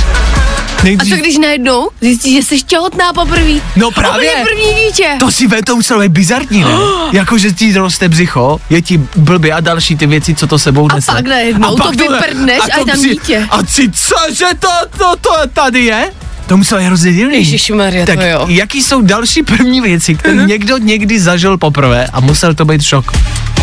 A 0.79 0.83
Nejdřív, 0.83 1.13
co 1.13 1.21
když 1.21 1.37
najednou 1.37 1.89
zjistíš, 2.01 2.33
že 2.35 2.43
jsi 2.43 2.61
těhotná 2.61 3.13
poprvé? 3.13 3.53
No 3.75 3.91
právě. 3.91 4.31
Úplně 4.31 4.45
první 4.45 4.85
dítě. 4.87 5.15
To 5.19 5.31
si 5.31 5.47
ve 5.47 5.61
to 5.63 5.75
muselo 5.75 6.01
být 6.01 6.11
bizarní, 6.11 6.63
ne? 6.63 6.69
jako, 7.11 7.37
že 7.37 7.51
ti 7.51 7.73
roste 7.73 8.09
břicho, 8.09 8.59
je 8.69 8.81
ti 8.81 8.97
blbě 9.15 9.53
a 9.53 9.59
další 9.59 9.95
ty 9.97 10.07
věci, 10.07 10.35
co 10.35 10.47
to 10.47 10.59
sebou 10.59 10.87
nese. 10.95 11.11
pak 11.11 11.25
najednou 11.27 11.75
to 11.75 11.91
vyprdneš 11.91 12.59
a 12.73 12.79
je 12.79 12.85
tam 12.85 12.99
dítě. 13.01 13.47
A 13.51 13.65
si, 13.65 13.91
cože 13.91 14.47
to, 14.59 14.69
to, 14.97 15.15
to 15.21 15.31
tady 15.53 15.79
je? 15.85 16.11
To 16.47 16.57
muselo 16.57 16.79
být 16.81 16.85
hrozně 16.87 17.13
divný. 17.13 17.35
Ježišmarja, 17.37 18.05
tak 18.05 18.15
to 18.19 18.25
jo. 18.25 18.45
jaký 18.49 18.81
jsou 18.83 19.01
další 19.01 19.43
první 19.43 19.81
věci, 19.81 20.15
které 20.15 20.35
Mhm. 20.35 20.47
někdo 20.47 20.77
někdy 20.77 21.19
zažil 21.19 21.57
poprvé 21.57 22.07
a 22.13 22.19
musel 22.19 22.53
to 22.53 22.65
být 22.65 22.81
šok? 22.83 23.11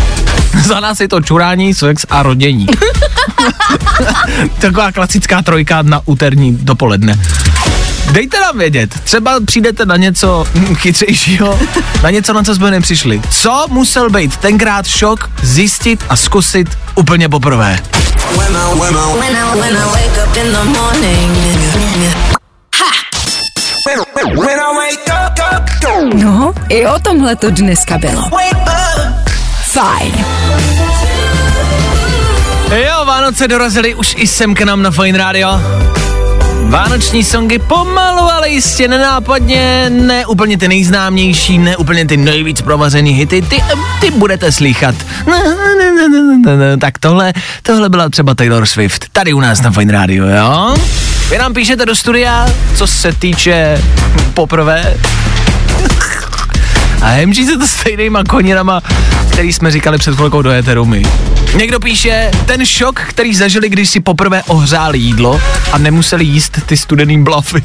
Za 0.65 0.79
nás 0.79 0.99
je 0.99 1.07
to 1.07 1.21
čurání, 1.21 1.73
sex 1.73 2.05
a 2.09 2.23
rodění. 2.23 2.67
Taková 4.59 4.91
klasická 4.91 5.41
trojka 5.41 5.81
na 5.81 6.01
úterní 6.05 6.57
dopoledne. 6.61 7.19
Dejte 8.11 8.39
nám 8.41 8.57
vědět, 8.57 8.99
třeba 9.03 9.39
přijdete 9.45 9.85
na 9.85 9.97
něco 9.97 10.45
chytřejšího, 10.75 11.59
na 12.03 12.09
něco, 12.09 12.33
na 12.33 12.43
co 12.43 12.55
jsme 12.55 12.71
nepřišli. 12.71 13.21
Co 13.29 13.65
musel 13.69 14.09
být 14.09 14.37
tenkrát 14.37 14.87
šok 14.87 15.29
zjistit 15.43 16.03
a 16.09 16.15
zkusit 16.15 16.67
úplně 16.95 17.29
poprvé? 17.29 17.79
When 18.37 18.57
I, 18.57 18.79
when 18.79 18.95
I. 18.97 19.19
When 19.19 19.37
I 19.37 19.59
No, 26.13 26.53
i 26.69 26.87
o 26.87 26.99
tomhle 26.99 27.35
to 27.35 27.49
dneska 27.49 27.97
bylo. 27.97 28.21
Fajn. 29.71 30.25
Jo, 32.85 33.05
Vánoce 33.05 33.47
dorazily 33.47 33.95
už 33.95 34.15
i 34.17 34.27
sem 34.27 34.55
k 34.55 34.61
nám 34.61 34.81
na 34.81 34.91
Fine 34.91 35.17
Radio. 35.17 35.49
Vánoční 36.63 37.23
songy 37.23 37.59
pomalu, 37.59 38.21
ale 38.21 38.49
jistě 38.49 38.87
nenápadně, 38.87 39.89
ne 39.89 40.25
úplně 40.25 40.57
ty 40.57 40.67
nejznámější, 40.67 41.57
ne 41.57 41.77
úplně 41.77 42.05
ty 42.05 42.17
nejvíc 42.17 42.61
provařený 42.61 43.11
hity, 43.11 43.41
ty, 43.41 43.63
ty 44.01 44.11
budete 44.11 44.51
slychat. 44.51 44.95
Tak 46.79 46.97
tohle, 46.97 47.33
tohle 47.61 47.89
byla 47.89 48.09
třeba 48.09 48.35
Taylor 48.35 48.65
Swift, 48.65 49.05
tady 49.11 49.33
u 49.33 49.39
nás 49.39 49.61
na 49.61 49.71
Fine 49.71 49.93
Radio, 49.93 50.25
jo? 50.25 50.75
Vy 51.29 51.37
nám 51.37 51.53
píšete 51.53 51.85
do 51.85 51.95
studia, 51.95 52.45
co 52.75 52.87
se 52.87 53.13
týče 53.13 53.81
poprvé. 54.33 54.97
A 57.03 57.07
hemží 57.07 57.45
se 57.45 57.57
to 57.57 57.67
stejnýma 57.67 58.23
koněrama, 58.23 58.81
který 59.31 59.53
jsme 59.53 59.71
říkali 59.71 59.97
před 59.97 60.15
chvilkou 60.15 60.41
do 60.41 60.51
éteru 60.51 60.85
my. 60.85 61.03
Někdo 61.55 61.79
píše, 61.79 62.31
ten 62.45 62.65
šok, 62.65 62.99
který 62.99 63.35
zažili, 63.35 63.69
když 63.69 63.89
si 63.89 63.99
poprvé 63.99 64.43
ohřáli 64.43 64.97
jídlo 64.97 65.41
a 65.71 65.77
nemuseli 65.77 66.25
jíst 66.25 66.59
ty 66.65 66.77
studený 66.77 67.23
blafy. 67.23 67.63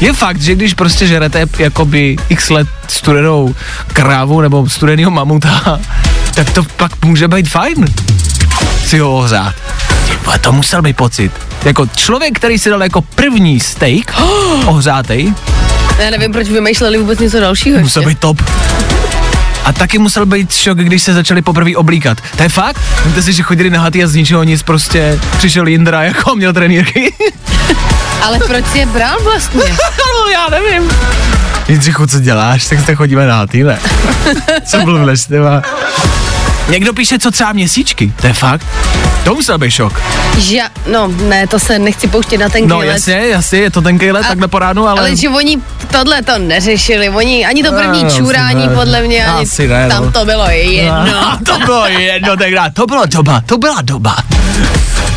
Je 0.00 0.12
fakt, 0.12 0.40
že 0.40 0.54
když 0.54 0.74
prostě 0.74 1.06
žerete 1.06 1.46
jakoby 1.58 2.16
x 2.28 2.50
let 2.50 2.68
studenou 2.88 3.54
krávu 3.92 4.40
nebo 4.40 4.68
studenýho 4.68 5.10
mamuta, 5.10 5.80
tak 6.34 6.50
to 6.50 6.64
pak 6.76 7.04
může 7.04 7.28
být 7.28 7.48
fajn 7.48 7.86
si 8.86 8.98
ho 8.98 9.12
ohřát. 9.16 9.54
To 10.40 10.52
musel 10.52 10.82
být 10.82 10.96
pocit. 10.96 11.32
Jako 11.64 11.86
člověk, 11.86 12.36
který 12.38 12.58
si 12.58 12.70
dal 12.70 12.82
jako 12.82 13.00
první 13.02 13.60
steak 13.60 14.14
ohřátej, 14.66 15.34
Já 15.98 16.10
nevím, 16.10 16.32
proč 16.32 16.48
vymýšleli 16.48 16.98
vůbec 16.98 17.18
něco 17.18 17.40
dalšího 17.40 17.78
musel 17.80 18.02
ještě. 18.02 18.08
být 18.08 18.18
top. 18.18 18.42
A 19.64 19.72
taky 19.72 19.98
musel 19.98 20.26
být 20.26 20.52
šok, 20.54 20.78
když 20.78 21.02
se 21.02 21.14
začali 21.14 21.42
poprvé 21.42 21.76
oblíkat. 21.76 22.18
To 22.36 22.42
je 22.42 22.48
fakt? 22.48 22.80
Víte 23.06 23.22
si, 23.22 23.32
že 23.32 23.42
chodili 23.42 23.70
na 23.70 23.80
haty 23.80 24.04
a 24.04 24.06
z 24.06 24.14
ničeho 24.14 24.42
nic 24.42 24.62
prostě 24.62 25.18
přišel 25.38 25.66
Jindra, 25.66 26.02
jako 26.02 26.34
měl 26.34 26.52
trenýrky. 26.52 27.14
Ale 28.22 28.38
proč 28.38 28.64
je 28.74 28.86
bral 28.86 29.16
vlastně? 29.24 29.62
no, 29.98 30.30
já 30.32 30.48
nevím. 30.50 30.90
Jindřichu, 31.68 32.06
co 32.06 32.20
děláš? 32.20 32.66
Tak 32.66 32.80
se 32.86 32.94
chodíme 32.94 33.26
na 33.26 33.36
haty, 33.36 33.64
ne? 33.64 33.78
co 34.66 34.80
blbneš. 34.80 35.20
Někdo 36.68 36.92
píše, 36.92 37.18
co 37.18 37.30
třeba 37.30 37.52
měsíčky. 37.52 38.12
To 38.20 38.26
je 38.26 38.32
fakt? 38.32 38.66
To 39.24 39.34
musel 39.34 39.58
být 39.58 39.70
šok. 39.70 40.00
Že, 40.38 40.58
no, 40.92 41.08
ne, 41.08 41.46
to 41.46 41.58
se 41.58 41.78
nechci 41.78 42.08
pouštět 42.08 42.38
na 42.38 42.48
ten 42.48 42.68
No 42.68 42.78
let. 42.78 42.86
jasně, 42.86 43.12
jasně, 43.26 43.58
je 43.58 43.70
to 43.70 43.82
tenkej 43.82 44.12
let, 44.12 44.24
A- 44.24 44.28
takhle 44.28 44.48
po 44.48 44.58
ránu, 44.58 44.88
ale... 44.88 45.00
Ale 45.00 45.16
že 45.16 45.28
oni 45.28 45.58
tohle 45.90 46.22
to 46.22 46.38
neřešili, 46.38 47.08
oni 47.08 47.46
ani 47.46 47.62
to 47.62 47.72
první 47.72 48.04
No, 48.04 48.10
čurání 48.10 48.60
asi 48.60 48.68
ne. 48.68 48.74
podle 48.74 49.02
mě, 49.02 49.26
ani 49.26 49.42
Asi 49.42 49.68
ne, 49.68 49.82
no. 49.82 49.88
tam 49.94 50.12
to 50.12 50.24
bylo 50.24 50.46
jedno. 50.50 50.92
A 51.32 51.38
to 51.46 51.58
bylo 51.58 51.86
jedno 51.86 52.36
tenkrát, 52.36 52.74
to 52.74 52.86
byla 52.86 53.06
doba, 53.06 53.40
to 53.46 53.58
byla 53.58 53.82
doba. 53.82 54.16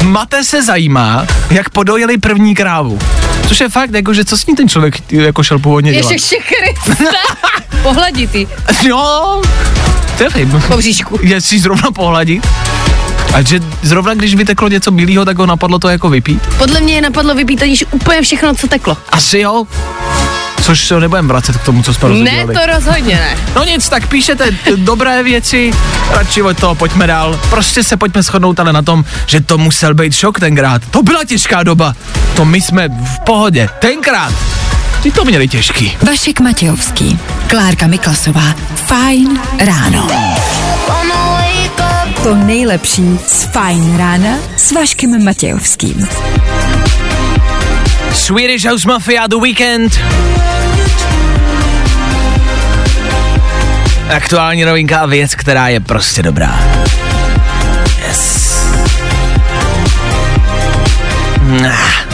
Mate 0.03 0.44
se 0.44 0.63
zajímá, 0.63 1.25
jak 1.50 1.70
podojeli 1.70 2.18
první 2.18 2.56
krávu. 2.56 3.00
Což 3.48 3.60
je 3.60 3.70
fakt, 3.70 3.94
jako, 3.94 4.13
že 4.13 4.25
co 4.25 4.38
s 4.38 4.46
ní 4.46 4.56
ten 4.56 4.70
člověk 4.70 4.96
jako 5.12 5.44
šel 5.44 5.60
původně 5.60 5.94
dělat. 5.94 6.12
Ještě 6.12 6.36
Krista. 6.36 7.03
Pohladitý 7.84 8.48
Jo, 8.84 9.41
nevím. 10.19 10.61
po 10.67 10.77
bříšku. 10.77 11.19
Jestli 11.21 11.59
zrovna 11.59 11.91
pohladit. 11.91 12.47
A 13.33 13.41
že 13.41 13.59
zrovna 13.81 14.13
když 14.13 14.35
vyteklo 14.35 14.67
něco 14.67 14.91
bílého, 14.91 15.25
tak 15.25 15.38
ho 15.38 15.45
napadlo 15.45 15.79
to 15.79 15.89
jako 15.89 16.09
vypít? 16.09 16.41
Podle 16.57 16.79
mě 16.81 16.93
je 16.93 17.01
napadlo 17.01 17.35
vypít 17.35 17.61
aniž 17.63 17.85
úplně 17.91 18.21
všechno, 18.21 18.55
co 18.55 18.67
teklo. 18.67 18.97
Asi 19.11 19.39
jo. 19.39 19.65
což 20.63 20.88
se 20.88 20.99
nebudeme 20.99 21.27
vracet 21.27 21.57
k 21.57 21.63
tomu, 21.63 21.83
co 21.83 21.93
jsme 21.93 22.09
Ne, 22.09 22.31
rozhodli. 22.31 22.55
to 22.55 22.61
rozhodně 22.75 23.15
ne. 23.15 23.38
No 23.55 23.63
nic, 23.65 23.89
tak 23.89 24.07
píšete 24.07 24.51
dobré 24.75 25.23
věci, 25.23 25.71
radši 26.11 26.41
od 26.41 26.59
toho 26.59 26.75
pojďme 26.75 27.07
dál. 27.07 27.39
Prostě 27.49 27.83
se 27.83 27.97
pojďme 27.97 28.23
shodnout 28.23 28.59
ale 28.59 28.73
na 28.73 28.81
tom, 28.81 29.05
že 29.25 29.41
to 29.41 29.57
musel 29.57 29.93
být 29.93 30.13
šok 30.15 30.39
tenkrát. 30.39 30.81
To 30.91 31.03
byla 31.03 31.23
těžká 31.25 31.63
doba. 31.63 31.93
To 32.35 32.45
my 32.45 32.61
jsme 32.61 32.89
v 32.89 33.19
pohodě. 33.25 33.69
Tenkrát. 33.79 34.33
Ty 35.03 35.12
to 35.12 35.25
měli 35.25 35.48
těžký. 35.48 35.98
Vašek 36.08 36.39
Matějovský, 36.39 37.20
Klárka 37.48 37.88
Miklasová. 37.88 38.56
Fajn 38.75 39.39
ráno. 39.60 40.08
To 42.24 42.36
nejlepší 42.36 43.20
z 43.27 43.44
Fajn 43.44 43.98
rána 43.98 44.38
s 44.58 44.72
Vaškem 44.72 45.24
Matějovským. 45.24 46.08
Swedish 48.13 48.65
House 48.65 48.88
Mafia 48.88 49.27
The 49.27 49.36
Weekend. 49.41 50.00
Aktuální 54.10 54.65
novinka 54.65 55.00
a 55.00 55.06
věc, 55.06 55.36
která 55.36 55.68
je 55.68 55.79
prostě 55.79 56.24
dobrá. 56.24 56.60
Yes. 58.08 58.65
Nah. 61.62 62.09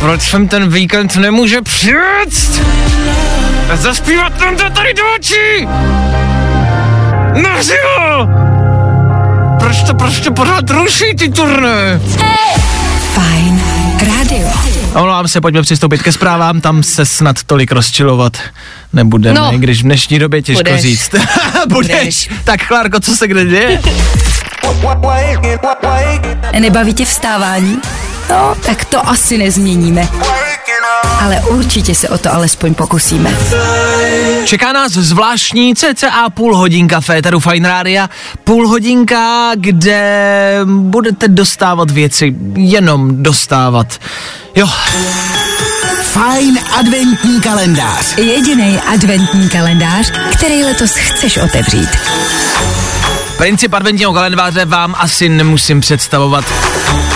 Proč 0.00 0.22
jsem 0.22 0.48
ten 0.48 0.68
víkend 0.72 1.16
nemůže 1.16 1.62
přijet? 1.62 2.62
A 3.72 3.76
zaspívat 3.76 4.40
nám 4.40 4.56
to 4.56 4.70
tady 4.70 4.94
do 4.94 5.02
očí! 5.18 5.68
Naživo! 7.42 8.28
Proč 9.60 9.82
to 9.82 9.94
prostě 9.94 10.30
pořád 10.30 10.70
ruší 10.70 11.16
ty 11.18 11.28
turné? 11.28 12.00
Fajn 13.14 13.62
rádio. 14.18 14.48
Omlouvám 14.94 15.28
se, 15.28 15.40
pojďme 15.40 15.62
přistoupit 15.62 16.02
ke 16.02 16.12
zprávám, 16.12 16.60
tam 16.60 16.82
se 16.82 17.06
snad 17.06 17.42
tolik 17.42 17.72
rozčilovat 17.72 18.36
nebudeme, 18.92 19.40
No. 19.40 19.52
když 19.58 19.80
v 19.80 19.84
dnešní 19.84 20.18
době 20.18 20.42
těžko 20.42 20.62
Budeš. 20.62 20.82
říct. 20.82 21.10
Budeš. 21.68 21.96
Budeš. 21.98 22.28
Tak 22.44 22.66
Klárko, 22.68 23.00
co 23.00 23.16
se 23.16 23.28
kde 23.28 23.44
děje? 23.46 23.80
Nebaví 26.60 26.94
tě 26.94 27.04
vstávání? 27.04 27.78
No, 28.30 28.54
tak 28.66 28.84
to 28.84 29.08
asi 29.08 29.38
nezměníme. 29.38 30.08
Ale 31.20 31.40
určitě 31.40 31.94
se 31.94 32.08
o 32.08 32.18
to 32.18 32.34
alespoň 32.34 32.74
pokusíme. 32.74 33.36
Čeká 34.44 34.72
nás 34.72 34.92
zvláštní 34.92 35.74
cca 35.74 36.30
půl 36.30 36.56
hodinka 36.56 37.00
Féteru 37.00 37.40
Fine 37.40 37.68
Rádia. 37.68 38.10
Půl 38.44 38.68
hodinka, 38.68 39.50
kde 39.54 40.60
budete 40.64 41.28
dostávat 41.28 41.90
věci, 41.90 42.34
jenom 42.56 43.22
dostávat. 43.22 44.00
Jo, 44.56 44.68
Fajn 46.02 46.58
adventní 46.78 47.40
kalendář. 47.40 48.18
Jediný 48.18 48.80
adventní 48.80 49.48
kalendář, 49.48 50.12
který 50.32 50.64
letos 50.64 50.90
chceš 50.90 51.36
otevřít. 51.36 51.88
Princip 53.36 53.74
adventního 53.74 54.12
kalendáře 54.12 54.64
vám 54.64 54.94
asi 54.98 55.28
nemusím 55.28 55.80
představovat. 55.80 56.44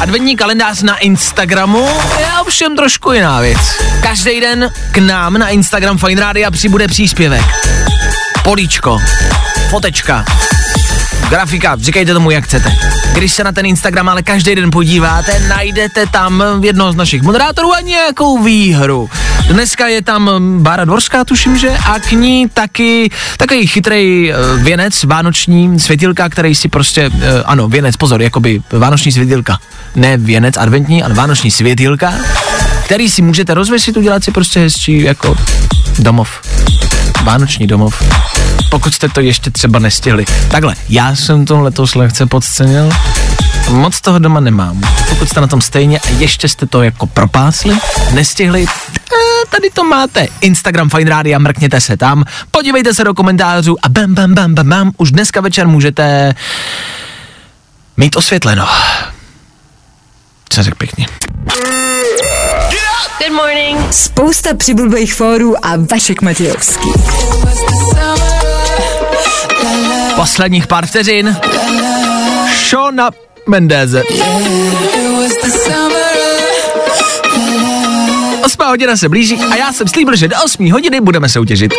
Adventní 0.00 0.36
kalendář 0.36 0.82
na 0.82 0.96
Instagramu 0.96 1.88
je 2.18 2.26
ovšem 2.40 2.76
trošku 2.76 3.12
jiná 3.12 3.40
věc. 3.40 3.58
Každý 4.02 4.40
den 4.40 4.70
k 4.92 4.98
nám 4.98 5.38
na 5.38 5.48
Instagram 5.48 5.98
Fine 5.98 6.20
Radio 6.20 6.50
přibude 6.50 6.88
příspěvek. 6.88 7.44
Políčko, 8.42 8.98
fotečka, 9.70 10.24
grafika, 11.28 11.76
říkejte 11.80 12.12
tomu, 12.12 12.30
jak 12.30 12.44
chcete. 12.44 12.72
Když 13.12 13.32
se 13.32 13.44
na 13.44 13.52
ten 13.52 13.66
Instagram 13.66 14.08
ale 14.08 14.22
každý 14.22 14.54
den 14.54 14.70
podíváte, 14.70 15.38
najdete 15.48 16.06
tam 16.06 16.44
jednoho 16.62 16.92
z 16.92 16.96
našich 16.96 17.22
moderátorů 17.22 17.74
a 17.74 17.80
nějakou 17.80 18.42
výhru. 18.42 19.10
Dneska 19.48 19.88
je 19.88 20.02
tam 20.02 20.30
Bára 20.62 20.84
Dvorská, 20.84 21.24
tuším, 21.24 21.58
že, 21.58 21.70
a 21.70 21.98
k 21.98 22.12
ní 22.12 22.48
taky 22.48 23.10
takový 23.36 23.66
chytrý 23.66 24.32
věnec, 24.56 25.04
vánoční 25.04 25.80
světilka, 25.80 26.28
který 26.28 26.54
si 26.54 26.68
prostě, 26.68 27.10
eh, 27.20 27.42
ano, 27.42 27.68
věnec, 27.68 27.96
pozor, 27.96 28.22
jakoby 28.22 28.62
vánoční 28.72 29.12
světilka. 29.12 29.58
Ne 29.96 30.16
věnec 30.16 30.56
adventní, 30.56 31.02
ale 31.02 31.14
vánoční 31.14 31.50
světilka, 31.50 32.14
který 32.84 33.08
si 33.08 33.22
můžete 33.22 33.54
rozvěsit, 33.54 33.96
udělat 33.96 34.24
si 34.24 34.30
prostě 34.30 34.60
hezčí 34.60 35.02
jako 35.02 35.36
domov. 35.98 36.30
Vánoční 37.22 37.66
domov. 37.66 38.02
Pokud 38.70 38.94
jste 38.94 39.08
to 39.08 39.20
ještě 39.20 39.50
třeba 39.50 39.78
nestihli. 39.78 40.24
Takhle, 40.48 40.74
já 40.88 41.16
jsem 41.16 41.44
to 41.44 41.60
letos 41.60 41.94
lehce 41.94 42.26
podcenil. 42.26 42.90
Moc 43.70 44.00
toho 44.00 44.18
doma 44.18 44.40
nemám. 44.40 44.80
Pokud 45.08 45.28
jste 45.28 45.40
na 45.40 45.46
tom 45.46 45.60
stejně 45.60 45.98
a 45.98 46.08
ještě 46.18 46.48
jste 46.48 46.66
to 46.66 46.82
jako 46.82 47.06
propásli, 47.06 47.76
nestihli, 48.12 48.66
eh, 48.66 49.33
tady 49.50 49.70
to 49.70 49.84
máte. 49.84 50.26
Instagram 50.40 50.90
Fine 50.90 51.10
Radio, 51.10 51.40
mrkněte 51.40 51.80
se 51.80 51.96
tam, 51.96 52.24
podívejte 52.50 52.94
se 52.94 53.04
do 53.04 53.14
komentářů 53.14 53.76
a 53.82 53.88
bam, 53.88 54.14
bam, 54.14 54.34
bam, 54.34 54.54
bam, 54.54 54.68
bam, 54.68 54.92
už 54.96 55.12
dneska 55.12 55.40
večer 55.40 55.68
můžete 55.68 56.34
mít 57.96 58.16
osvětleno. 58.16 58.66
Co 60.48 60.62
řekl 60.62 60.76
pěkně. 60.78 61.06
Good 63.18 63.32
morning. 63.32 63.92
Spousta 63.92 64.54
přibulbých 64.54 65.14
fórů 65.14 65.66
a 65.66 65.70
Vašek 65.90 66.22
Matějovský. 66.22 66.88
Posledních 70.16 70.66
pár 70.66 70.86
vteřin. 70.86 71.36
Shona 72.68 73.10
Mendeze. 73.48 74.02
Osmá 75.46 75.93
hodina 78.74 78.96
se 78.96 79.08
blíží 79.08 79.36
a 79.50 79.56
já 79.56 79.72
jsem 79.72 79.88
slíbil, 79.88 80.16
že 80.16 80.28
do 80.28 80.36
8 80.44 80.72
hodiny 80.72 81.00
budeme 81.00 81.28
soutěžit. 81.28 81.74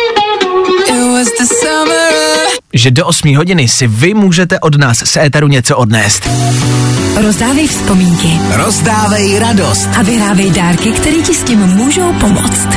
Že 2.72 2.90
do 2.90 3.06
8 3.06 3.36
hodiny 3.36 3.68
si 3.68 3.86
vy 3.86 4.14
můžete 4.14 4.60
od 4.60 4.74
nás 4.78 4.98
z 5.04 5.16
éteru 5.16 5.48
něco 5.48 5.76
odnést. 5.76 6.28
Rozdávej 7.16 7.66
vzpomínky 7.68 8.40
Rozdávej 8.50 9.38
radost. 9.38 9.88
a 9.98 10.02
vyhrávej 10.02 10.50
dárky, 10.50 10.92
které 10.92 11.16
ti 11.16 11.34
s 11.34 11.42
tím 11.42 11.58
můžou 11.58 12.12
pomoct. 12.12 12.68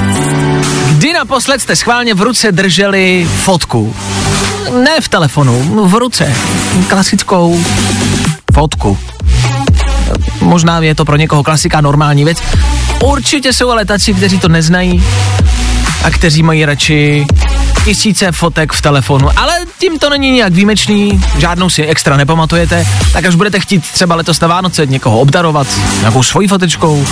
Kdy 0.92 1.14
naposled 1.14 1.62
jste 1.62 1.76
schválně 1.76 2.14
v 2.14 2.22
ruce 2.22 2.52
drželi 2.52 3.30
fotku? 3.44 3.96
Ne 4.84 5.02
v 5.02 5.10
telefonu, 5.10 5.86
v 5.88 5.94
ruce. 5.96 6.34
Klasickou 6.88 7.64
fotku. 8.54 8.98
Možná 10.42 10.80
je 10.80 10.96
to 10.96 11.06
pro 11.06 11.16
někoho 11.16 11.44
klasika 11.44 11.82
normální 11.82 12.26
věc. 12.26 12.38
Určitě 13.04 13.54
jsou 13.54 13.70
ale 13.70 13.86
taci, 13.86 14.14
kteří 14.14 14.40
to 14.40 14.48
neznají 14.48 15.04
a 16.04 16.12
kteří 16.12 16.44
mají 16.44 16.66
radši 16.66 17.26
tisíce 17.86 18.32
fotek 18.32 18.74
v 18.74 18.82
telefonu, 18.82 19.30
ale 19.36 19.54
tím 19.80 20.00
to 20.00 20.10
není 20.10 20.32
nějak 20.32 20.54
výjimečný, 20.54 21.22
žádnou 21.38 21.70
si 21.70 21.86
extra 21.86 22.18
nepamatujete, 22.18 22.86
tak 23.14 23.26
až 23.26 23.36
budete 23.36 23.60
chtít 23.60 23.92
třeba 23.92 24.16
letos 24.16 24.40
na 24.40 24.48
Vánoce 24.48 24.86
někoho 24.86 25.20
obdarovat 25.20 25.68
nějakou 26.00 26.24
svojí 26.24 26.48
fotečkou, 26.48 27.06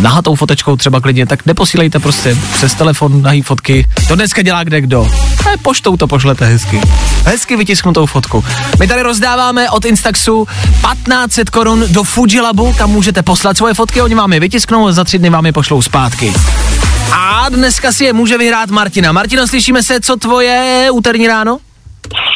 nahatou 0.00 0.34
fotečkou 0.34 0.76
třeba 0.76 1.00
klidně, 1.00 1.26
tak 1.26 1.46
neposílejte 1.46 1.98
prostě 1.98 2.36
přes 2.54 2.74
telefon 2.74 3.22
nahý 3.22 3.42
fotky, 3.42 3.86
to 4.08 4.14
dneska 4.14 4.42
dělá 4.42 4.64
kde 4.64 4.80
kdo. 4.80 5.08
A 5.48 5.56
poštou 5.62 5.96
to 5.96 6.06
pošlete 6.06 6.46
hezky. 6.46 6.80
Hezky 7.24 7.56
vytisknutou 7.56 8.06
fotku. 8.06 8.44
My 8.80 8.86
tady 8.88 9.02
rozdáváme 9.02 9.70
od 9.70 9.84
Instaxu 9.84 10.46
1500 10.94 11.50
korun 11.50 11.84
do 11.88 12.04
Fujilabu, 12.04 12.72
kam 12.78 12.90
můžete 12.90 13.22
poslat 13.22 13.56
svoje 13.56 13.74
fotky, 13.74 14.02
oni 14.02 14.14
vám 14.14 14.32
je 14.32 14.40
vytisknou 14.40 14.86
a 14.86 14.92
za 14.92 15.04
tři 15.04 15.18
dny 15.18 15.30
vám 15.30 15.46
je 15.46 15.52
pošlou 15.52 15.82
zpátky. 15.82 16.32
A 17.12 17.48
dneska 17.48 17.92
si 17.92 18.04
je 18.04 18.12
může 18.12 18.38
vyhrát 18.38 18.70
Martina. 18.70 19.12
Martino, 19.12 19.46
slyšíme 19.46 19.82
se, 19.82 20.00
co 20.00 20.16
tvoje 20.16 20.88
úterní 20.92 21.26
ráno? 21.26 21.58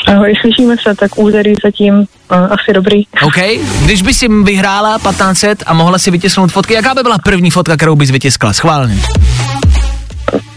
Ahoj, 0.06 0.34
slyšíme 0.40 0.76
se, 0.82 0.94
tak 0.94 1.18
úterý 1.18 1.52
zatím 1.64 1.94
uh, 1.94 2.06
asi 2.30 2.72
dobrý. 2.74 3.02
OK. 3.22 3.36
Když 3.84 4.02
bys 4.02 4.18
si 4.18 4.28
vyhrála 4.28 4.98
1500 4.98 5.62
a 5.66 5.74
mohla 5.74 5.98
si 5.98 6.10
vytisknout 6.10 6.52
fotky, 6.52 6.74
jaká 6.74 6.94
by 6.94 7.02
byla 7.02 7.18
první 7.18 7.50
fotka, 7.50 7.76
kterou 7.76 7.96
bys 7.96 8.10
vytiskla? 8.10 8.52
Schválně. 8.52 9.02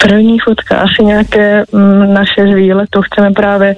První 0.07 0.39
fotka, 0.39 0.77
asi 0.77 1.03
nějaké 1.03 1.63
mm, 1.71 2.13
naše 2.13 2.47
z 2.47 2.55
výletu, 2.55 3.01
chceme 3.01 3.31
právě 3.31 3.75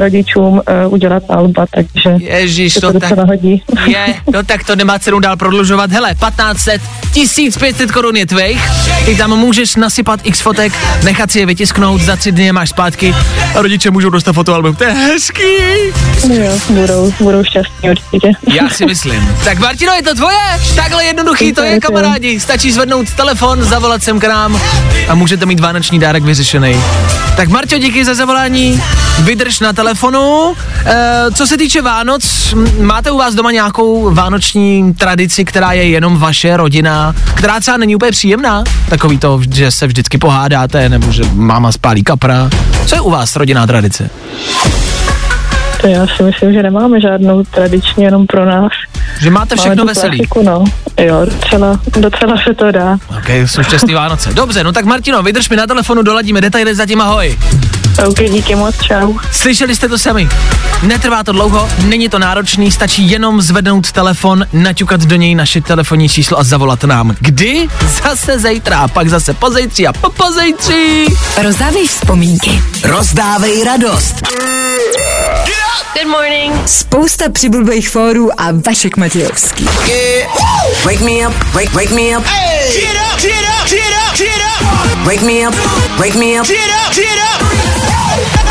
rodičům 0.00 0.52
uh, 0.86 0.92
udělat 0.92 1.22
alba, 1.28 1.66
takže 1.74 2.16
Ježíš, 2.18 2.74
to 2.74 2.92
to 2.92 3.00
tak 3.00 3.18
hodí. 3.18 3.62
je, 3.86 4.14
no 4.32 4.42
tak 4.42 4.64
to 4.64 4.76
nemá 4.76 4.98
cenu 4.98 5.18
dál 5.20 5.36
prodlužovat. 5.36 5.90
Hele, 5.92 6.14
1500, 6.14 6.82
1500 7.12 7.92
korun 7.92 8.16
je 8.16 8.26
tvých, 8.26 8.62
ty 9.04 9.16
tam 9.16 9.30
můžeš 9.38 9.76
nasypat 9.76 10.20
x 10.22 10.40
fotek, 10.40 10.72
nechat 11.04 11.30
si 11.30 11.38
je 11.38 11.46
vytisknout, 11.46 12.00
za 12.00 12.16
tři 12.16 12.32
dny 12.32 12.44
je 12.44 12.52
máš 12.52 12.70
zpátky 12.70 13.14
a 13.54 13.62
rodiče 13.62 13.90
můžou 13.90 14.10
dostat 14.10 14.32
fotoalbum. 14.32 14.74
To 14.76 14.84
je 14.84 14.90
hezký. 14.90 15.42
jo, 16.28 16.58
budou, 16.68 17.12
budou 17.20 17.44
šťastní 17.44 17.90
určitě. 17.90 18.32
Já 18.54 18.68
si 18.68 18.86
myslím. 18.94 19.28
Tak 19.44 19.58
Martino, 19.58 19.92
je 19.92 20.02
to 20.02 20.14
tvoje? 20.14 20.36
Takhle 20.76 21.04
jednoduchý 21.04 21.52
to 21.52 21.62
je, 21.62 21.80
kamarádi. 21.80 22.40
Stačí 22.40 22.72
zvednout 22.72 23.14
telefon, 23.14 23.64
zavolat 23.64 24.02
sem 24.02 24.20
k 24.20 24.24
nám 24.24 24.60
a 25.08 25.14
můžete 25.14 25.46
mít 25.46 25.60
vánoční 25.60 25.98
dárek 25.98 26.22
vyřešený. 26.24 26.76
Tak 27.36 27.48
Marťo, 27.48 27.78
díky 27.78 28.04
za 28.04 28.14
zavolání. 28.14 28.82
Vydrž 29.18 29.60
na 29.60 29.72
telefonu. 29.74 30.54
E, 30.86 31.24
co 31.34 31.46
se 31.46 31.56
týče 31.56 31.82
Vánoc, 31.82 32.54
máte 32.80 33.10
u 33.10 33.18
vás 33.18 33.34
doma 33.34 33.52
nějakou 33.52 34.14
vánoční 34.14 34.94
tradici, 34.94 35.44
která 35.44 35.72
je 35.72 35.88
jenom 35.88 36.18
vaše 36.18 36.56
rodina, 36.56 37.14
která 37.34 37.60
třeba 37.60 37.76
není 37.76 37.96
úplně 37.96 38.10
příjemná? 38.10 38.64
Takový 38.88 39.18
to, 39.18 39.40
že 39.54 39.70
se 39.70 39.86
vždycky 39.86 40.18
pohádáte, 40.18 40.88
nebo 40.88 41.12
že 41.12 41.22
máma 41.32 41.72
spálí 41.72 42.02
kapra. 42.02 42.50
Co 42.86 42.94
je 42.94 43.00
u 43.00 43.10
vás 43.10 43.36
rodinná 43.36 43.66
tradice? 43.66 44.10
To 45.80 45.86
já 45.88 46.06
si 46.16 46.22
myslím, 46.22 46.52
že 46.52 46.62
nemáme 46.62 47.00
žádnou 47.00 47.44
tradiční 47.44 48.04
jenom 48.04 48.26
pro 48.26 48.46
nás. 48.46 48.72
Že 49.20 49.30
máte 49.30 49.56
všechno 49.56 49.76
Máme 49.84 49.90
veselý. 49.90 50.18
klasiku, 50.18 50.42
no. 50.42 50.64
Jo, 51.04 51.20
docela, 51.24 51.80
docela 51.96 52.36
se 52.48 52.54
to 52.54 52.72
dá. 52.72 52.98
Ok, 53.18 53.28
jsou 53.28 53.62
šťastný 53.62 53.94
Vánoce. 53.94 54.34
Dobře, 54.34 54.64
no 54.64 54.72
tak 54.72 54.84
Martino, 54.84 55.22
vydrž 55.22 55.48
mi 55.48 55.56
na 55.56 55.66
telefonu, 55.66 56.02
doladíme 56.02 56.40
detaily, 56.40 56.74
zatím 56.74 57.00
ahoj. 57.00 57.38
OK, 57.98 58.18
díky 58.30 58.54
moc, 58.54 58.74
čau. 58.82 59.14
Slyšeli 59.32 59.76
jste 59.76 59.88
to 59.88 59.98
sami. 59.98 60.28
Netrvá 60.82 61.22
to 61.24 61.32
dlouho, 61.32 61.68
není 61.84 62.08
to 62.08 62.18
náročný, 62.18 62.70
stačí 62.70 63.10
jenom 63.10 63.42
zvednout 63.42 63.92
telefon, 63.92 64.46
naťukat 64.52 65.00
do 65.00 65.16
něj 65.16 65.34
naše 65.34 65.60
telefonní 65.60 66.08
číslo 66.08 66.38
a 66.38 66.44
zavolat 66.44 66.84
nám. 66.84 67.16
Kdy? 67.20 67.68
Zase 68.02 68.38
zítra, 68.38 68.78
a 68.78 68.88
pak 68.88 69.08
zase 69.08 69.34
pozejtří 69.34 69.86
a 69.86 69.92
po 69.92 70.10
pozejtří. 70.10 71.04
Rozdávej 71.42 71.86
vzpomínky. 71.86 72.62
Rozdávej 72.84 73.64
radost. 73.64 74.14
Good 75.94 76.08
morning. 76.10 76.68
Spousta 76.68 77.24
přibulbých 77.32 77.88
fórů 77.88 78.40
a 78.40 78.48
Vašek 78.66 78.96
Matějovský. 78.96 79.68
Wake 80.84 81.00
me 81.00 81.28
up, 81.28 81.34
wake, 81.52 81.72
wake 81.72 81.90
me 81.90 82.18
up. 82.18 82.24
Wake 85.06 85.22
me 85.22 85.42
up, 85.42 85.54
wake 86.00 86.16
me 86.16 86.34
up, 86.36 86.46
cheat 86.46 86.58
up, 86.58 86.92
cheat 86.92 87.18
up. 87.18 88.43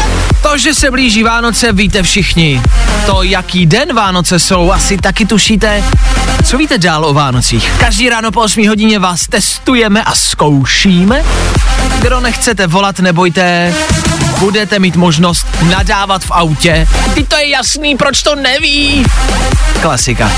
To, 0.54 0.58
že 0.58 0.74
se 0.74 0.92
blíží 0.92 1.24
Vánoce, 1.24 1.74
víte 1.74 2.04
všichni. 2.04 2.62
To, 3.06 3.24
jaký 3.24 3.66
den 3.66 3.96
Vánoce 3.96 4.40
jsou, 4.40 4.72
asi 4.72 4.98
taky 4.98 5.26
tušíte. 5.26 5.84
Co 6.46 6.58
víte 6.58 6.78
dál 6.78 7.06
o 7.06 7.14
Vánocích? 7.14 7.72
Každý 7.80 8.10
ráno 8.10 8.32
po 8.32 8.42
8 8.42 8.68
hodině 8.68 9.00
vás 9.00 9.28
testujeme 9.28 10.04
a 10.04 10.16
zkoušíme. 10.16 11.24
Kdo 12.02 12.20
nechcete 12.20 12.68
volat, 12.68 13.00
nebojte, 13.00 13.74
budete 14.40 14.80
mít 14.80 14.96
možnost 14.96 15.48
nadávat 15.70 16.24
v 16.24 16.32
autě. 16.32 16.88
Ty 17.14 17.24
to 17.24 17.36
je 17.36 17.50
jasný, 17.50 17.96
proč 17.96 18.24
to 18.24 18.36
neví? 18.36 19.06
Klasika. 19.82 20.32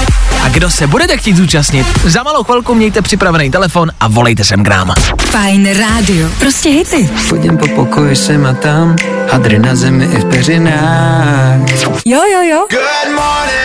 A 0.43 0.49
kdo 0.49 0.69
se 0.69 0.87
budete 0.87 1.17
chtít 1.17 1.37
zúčastnit, 1.37 1.87
za 2.03 2.23
malou 2.23 2.43
chvilku 2.43 2.75
mějte 2.75 3.01
připravený 3.01 3.51
telefon 3.51 3.91
a 3.99 4.07
volejte 4.07 4.43
sem 4.43 4.63
k 4.63 4.67
nám. 4.67 4.93
Fajn 5.19 5.77
rádio. 5.79 6.29
Prostě 6.39 6.69
hity. 6.69 7.09
Chodím 7.29 7.57
po 7.57 7.67
pokoji 7.67 8.15
sem 8.15 8.45
a 8.45 8.53
tam, 8.53 8.95
hadry 9.29 9.59
na 9.59 9.75
zemi 9.75 10.05
i 10.05 10.19
v 10.19 10.25
peřinách. 10.25 11.59
Jo, 12.05 12.21
jo, 12.33 12.41
jo. 12.41 12.67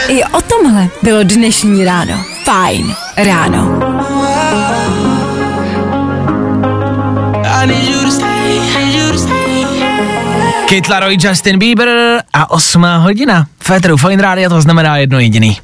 I 0.09 0.25
o 0.25 0.41
tomhle 0.41 0.89
bylo 1.03 1.23
dnešní 1.23 1.85
ráno. 1.85 2.25
Fajn 2.45 2.95
ráno. 3.17 3.81
Kate 10.69 10.93
Laroi, 10.93 11.17
Justin 11.21 11.59
Bieber 11.59 12.23
a 12.33 12.51
osmá 12.51 12.97
hodina. 12.99 13.47
Féteru 13.63 13.97
Fine 13.97 14.23
Radio 14.23 14.49
to 14.49 14.61
znamená 14.61 14.97
jedno 14.97 15.21
jediný. 15.21 15.59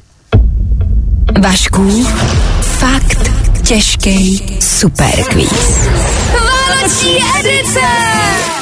Vašku, 1.41 2.07
fakt 2.61 3.31
těžký 3.63 4.45
superkvíz. 4.59 5.87
Vánoční 6.69 7.17
edice! 7.39 7.79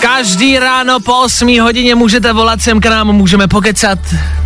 Každý 0.02 0.60
ráno 0.60 1.00
po 1.00 1.14
8 1.14 1.60
hodině 1.62 1.96
můžete 1.96 2.34
volat 2.34 2.62
sem 2.62 2.80
k 2.80 2.86
nám, 2.86 3.08
můžeme 3.08 3.48
pokecat, 3.48 4.00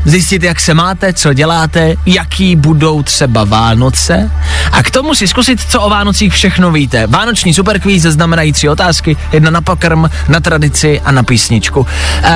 zjistit, 0.05 0.43
jak 0.43 0.59
se 0.59 0.73
máte, 0.73 1.13
co 1.13 1.33
děláte, 1.33 1.95
jaký 2.05 2.55
budou 2.55 3.03
třeba 3.03 3.43
Vánoce 3.43 4.31
a 4.71 4.83
k 4.83 4.91
tomu 4.91 5.15
si 5.15 5.27
zkusit, 5.27 5.59
co 5.69 5.81
o 5.81 5.89
Vánocích 5.89 6.33
všechno 6.33 6.71
víte. 6.71 7.07
Vánoční 7.07 7.53
superkvíz 7.53 8.03
znamenají 8.03 8.53
tři 8.53 8.69
otázky, 8.69 9.17
jedna 9.31 9.51
na 9.51 9.61
pokrm, 9.61 10.05
na 10.27 10.39
tradici 10.39 11.01
a 11.01 11.11
na 11.11 11.23
písničku. 11.23 11.87
Eee, 12.23 12.33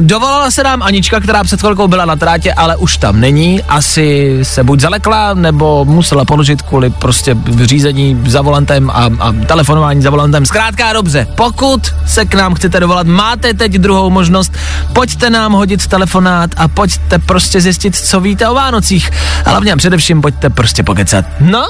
dovolala 0.00 0.50
se 0.50 0.62
nám 0.62 0.82
Anička, 0.82 1.20
která 1.20 1.44
před 1.44 1.60
chvilkou 1.60 1.88
byla 1.88 2.04
na 2.04 2.16
trátě, 2.16 2.52
ale 2.52 2.76
už 2.76 2.96
tam 2.96 3.20
není, 3.20 3.62
asi 3.62 4.38
se 4.42 4.64
buď 4.64 4.80
zalekla, 4.80 5.34
nebo 5.34 5.84
musela 5.84 6.24
položit 6.24 6.62
kvůli 6.62 6.90
prostě 6.90 7.36
řízení 7.62 8.22
za 8.26 8.42
volantem 8.42 8.90
a, 8.90 9.10
a 9.20 9.32
telefonování 9.32 10.02
za 10.02 10.10
volantem. 10.10 10.25
Zkrátka 10.46 10.88
a 10.88 10.92
dobře, 10.92 11.26
pokud 11.34 11.80
se 12.06 12.24
k 12.24 12.34
nám 12.34 12.54
chcete 12.54 12.80
dovolat, 12.80 13.06
máte 13.06 13.54
teď 13.54 13.72
druhou 13.72 14.10
možnost, 14.10 14.52
pojďte 14.92 15.30
nám 15.30 15.52
hodit 15.52 15.86
telefonát 15.86 16.50
a 16.56 16.68
pojďte 16.68 17.18
prostě 17.18 17.60
zjistit, 17.60 17.96
co 17.96 18.20
víte 18.20 18.48
o 18.48 18.54
Vánocích. 18.54 19.10
A 19.44 19.50
hlavně 19.50 19.72
a 19.72 19.76
především 19.76 20.22
pojďte 20.22 20.50
prostě 20.50 20.82
pokecat. 20.82 21.24
No? 21.40 21.64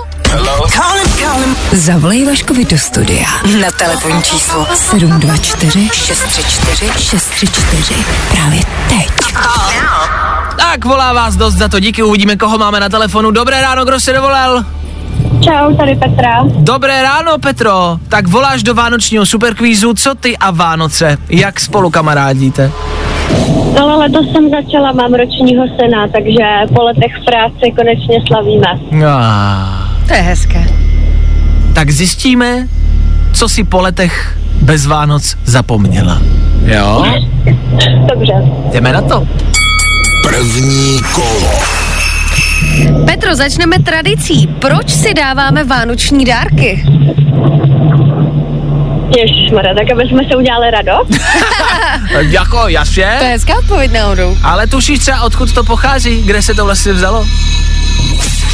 Zavolej 1.72 2.26
Vaškovi 2.26 2.64
do 2.64 2.78
studia 2.78 3.28
na 3.62 3.70
telefonní 3.70 4.22
číslo 4.22 4.66
724 4.74 5.88
634 5.92 6.92
634 6.98 7.94
právě 8.30 8.60
teď. 8.88 9.34
Tak 10.56 10.84
volá 10.84 11.12
vás 11.12 11.36
dost 11.36 11.54
za 11.54 11.68
to, 11.68 11.80
díky, 11.80 12.02
uvidíme, 12.02 12.36
koho 12.36 12.58
máme 12.58 12.80
na 12.80 12.88
telefonu. 12.88 13.30
Dobré 13.30 13.60
ráno, 13.60 13.84
kdo 13.84 14.00
se 14.00 14.12
dovolal? 14.12 14.64
Čau, 15.40 15.74
tady 15.76 15.94
Petra. 15.96 16.44
Dobré 16.46 17.02
ráno, 17.02 17.38
Petro. 17.38 17.98
Tak 18.08 18.26
voláš 18.28 18.62
do 18.62 18.74
vánočního 18.74 19.26
superkvízu, 19.26 19.94
co 19.94 20.14
ty 20.14 20.36
a 20.36 20.50
Vánoce? 20.50 21.16
Jak 21.28 21.60
spolu 21.60 21.90
kamarádíte? 21.90 22.70
No 23.74 23.82
ale 23.82 23.96
letos 23.96 24.26
jsem 24.32 24.50
začala, 24.50 24.92
mám 24.92 25.14
ročního 25.14 25.64
syna, 25.80 26.08
takže 26.08 26.74
po 26.74 26.82
letech 26.82 27.12
v 27.22 27.24
práci 27.24 27.72
konečně 27.76 28.22
slavíme. 28.26 28.66
Ah. 29.08 30.06
To 30.08 30.14
je 30.14 30.20
hezké. 30.20 30.66
Tak 31.74 31.90
zjistíme, 31.90 32.68
co 33.32 33.48
si 33.48 33.64
po 33.64 33.80
letech 33.80 34.38
bez 34.62 34.86
Vánoc 34.86 35.36
zapomněla. 35.44 36.20
Jo? 36.64 37.06
Dobře. 38.08 38.32
Jdeme 38.72 38.92
na 38.92 39.02
to. 39.02 39.26
První 40.28 40.98
kolo. 41.14 41.50
Petro, 43.06 43.34
začneme 43.34 43.78
tradicí. 43.78 44.46
Proč 44.46 44.90
si 44.90 45.14
dáváme 45.14 45.64
vánoční 45.64 46.24
dárky? 46.24 46.84
Ježišmarja, 49.16 49.74
tak 49.74 49.90
aby 49.92 50.02
jsme 50.08 50.22
se 50.30 50.36
udělali 50.36 50.70
radost. 50.70 51.10
Jako, 52.20 52.60
To 52.62 52.68
je 52.68 52.74
jasně. 52.74 53.04
hezká 53.04 53.58
odpověď 53.58 53.92
náhodou. 53.92 54.36
Ale 54.42 54.66
tušíš 54.66 54.98
třeba, 54.98 55.22
odkud 55.22 55.54
to 55.54 55.64
pochází? 55.64 56.22
Kde 56.22 56.42
se 56.42 56.54
to 56.54 56.64
vlastně 56.64 56.92
vzalo? 56.92 57.26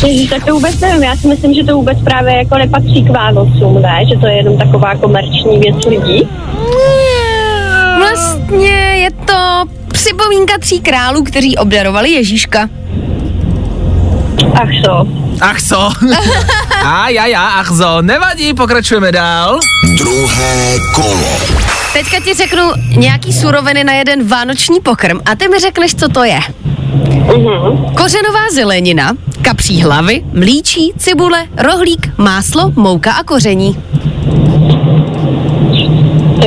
Ježiš, 0.06 0.30
tak 0.30 0.44
to 0.44 0.54
vůbec 0.54 0.80
nevím. 0.80 1.02
Já 1.02 1.16
si 1.16 1.26
myslím, 1.28 1.54
že 1.54 1.64
to 1.64 1.76
vůbec 1.76 1.98
právě 2.04 2.36
jako 2.36 2.58
nepatří 2.58 3.04
k 3.04 3.10
Vánocům, 3.10 3.82
ne? 3.82 4.00
Že 4.12 4.18
to 4.20 4.26
je 4.26 4.32
jenom 4.36 4.58
taková 4.58 4.94
komerční 4.94 5.58
věc 5.58 5.76
lidí. 5.86 6.28
Vlastně 7.98 8.68
je 8.96 9.10
to 9.10 9.64
připomínka 9.92 10.58
tří 10.58 10.80
králů, 10.80 11.22
kteří 11.22 11.56
obdarovali 11.56 12.10
Ježíška. 12.10 12.68
Ach 14.54 14.68
co. 14.84 15.06
Ach 15.40 15.62
co? 15.62 15.76
a 16.86 17.08
já, 17.08 17.26
já, 17.26 17.48
ach 17.48 17.68
co. 17.76 18.02
Nevadí, 18.02 18.54
pokračujeme 18.54 19.12
dál. 19.12 19.60
Druhé 19.98 20.76
kolo. 20.94 21.38
Teďka 21.92 22.20
ti 22.20 22.34
řeknu 22.34 22.62
nějaký 22.96 23.32
suroviny 23.32 23.84
na 23.84 23.92
jeden 23.92 24.28
vánoční 24.28 24.80
pokrm 24.80 25.20
a 25.24 25.34
ty 25.36 25.48
mi 25.48 25.58
řekneš, 25.58 25.94
co 25.94 26.08
to 26.08 26.24
je. 26.24 26.40
Mhm. 27.36 27.94
Kořenová 27.94 28.40
zelenina, 28.54 29.12
kapří 29.42 29.82
hlavy, 29.82 30.22
mlíčí, 30.32 30.92
cibule, 30.98 31.44
rohlík, 31.56 32.10
máslo, 32.18 32.72
mouka 32.76 33.12
a 33.12 33.22
koření. 33.24 33.76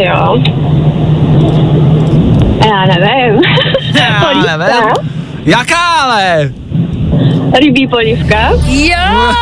Jo. 0.04 0.43
Já 2.65 2.86
nevím. 2.86 3.41
Já 3.95 4.34
nevím. 4.58 4.89
Jaká 5.45 5.78
ale? 6.02 6.50
Rybí 7.60 7.88
polívka. 7.88 8.50
Jo! 8.65 9.34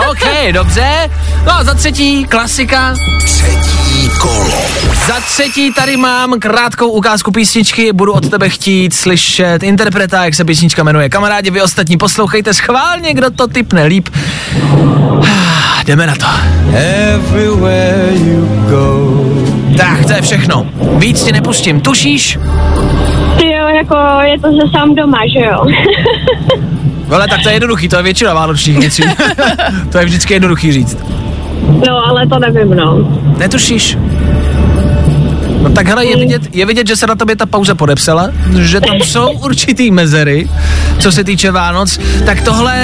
OK, 0.10 0.52
dobře. 0.52 1.10
No 1.46 1.52
a 1.52 1.64
za 1.64 1.74
třetí, 1.74 2.24
klasika. 2.24 2.94
Třetí 3.24 4.10
kolo. 4.20 4.50
Za 5.06 5.20
třetí 5.20 5.72
tady 5.72 5.96
mám 5.96 6.40
krátkou 6.40 6.90
ukázku 6.90 7.30
písničky, 7.30 7.92
budu 7.92 8.12
od 8.12 8.30
tebe 8.30 8.48
chtít 8.48 8.94
slyšet 8.94 9.62
interpreta, 9.62 10.24
jak 10.24 10.34
se 10.34 10.44
písnička 10.44 10.82
jmenuje. 10.82 11.08
Kamarádi, 11.08 11.50
vy 11.50 11.62
ostatní 11.62 11.96
poslouchejte 11.96 12.54
schválně, 12.54 13.14
kdo 13.14 13.30
to 13.30 13.46
typne 13.46 13.84
líp. 13.84 14.08
Jdeme 15.86 16.06
na 16.06 16.14
to. 16.14 16.26
Everywhere 16.76 18.12
you 18.14 18.46
go. 18.70 19.10
Tak, 19.76 20.04
to 20.06 20.12
je 20.12 20.22
všechno. 20.22 20.66
Víc 20.96 21.24
ti 21.24 21.32
nepustím. 21.32 21.80
Tušíš? 21.80 22.38
Ty 23.38 23.46
jo, 23.46 23.68
jako 23.68 23.96
je 24.22 24.40
to 24.40 24.48
ze 24.52 24.70
sám 24.78 24.94
doma, 24.94 25.18
že 25.32 25.46
jo? 25.46 25.66
Ale 27.10 27.28
tak 27.28 27.42
to 27.42 27.48
je 27.48 27.54
jednoduchý, 27.54 27.88
to 27.88 27.96
je 27.96 28.02
většina 28.02 28.34
vánočních 28.34 28.78
věcí. 28.78 29.02
to 29.92 29.98
je 29.98 30.04
vždycky 30.04 30.34
jednoduchý 30.34 30.72
říct. 30.72 30.98
no, 31.88 32.06
ale 32.06 32.26
to 32.26 32.38
nevím, 32.38 32.70
no. 32.76 32.98
Netušíš? 33.38 33.98
No 35.62 35.70
tak 35.70 35.86
hele, 35.86 36.06
je 36.06 36.16
vidět, 36.16 36.42
je 36.52 36.66
vidět, 36.66 36.86
že 36.86 36.96
se 36.96 37.06
na 37.06 37.14
tobě 37.14 37.36
ta 37.36 37.46
pauza 37.46 37.74
podepsala, 37.74 38.30
že 38.60 38.80
tam 38.80 38.96
jsou 39.00 39.30
určitý 39.30 39.90
mezery, 39.90 40.48
co 40.98 41.12
se 41.12 41.24
týče 41.24 41.50
Vánoc, 41.50 41.98
tak 42.26 42.40
tohle 42.40 42.76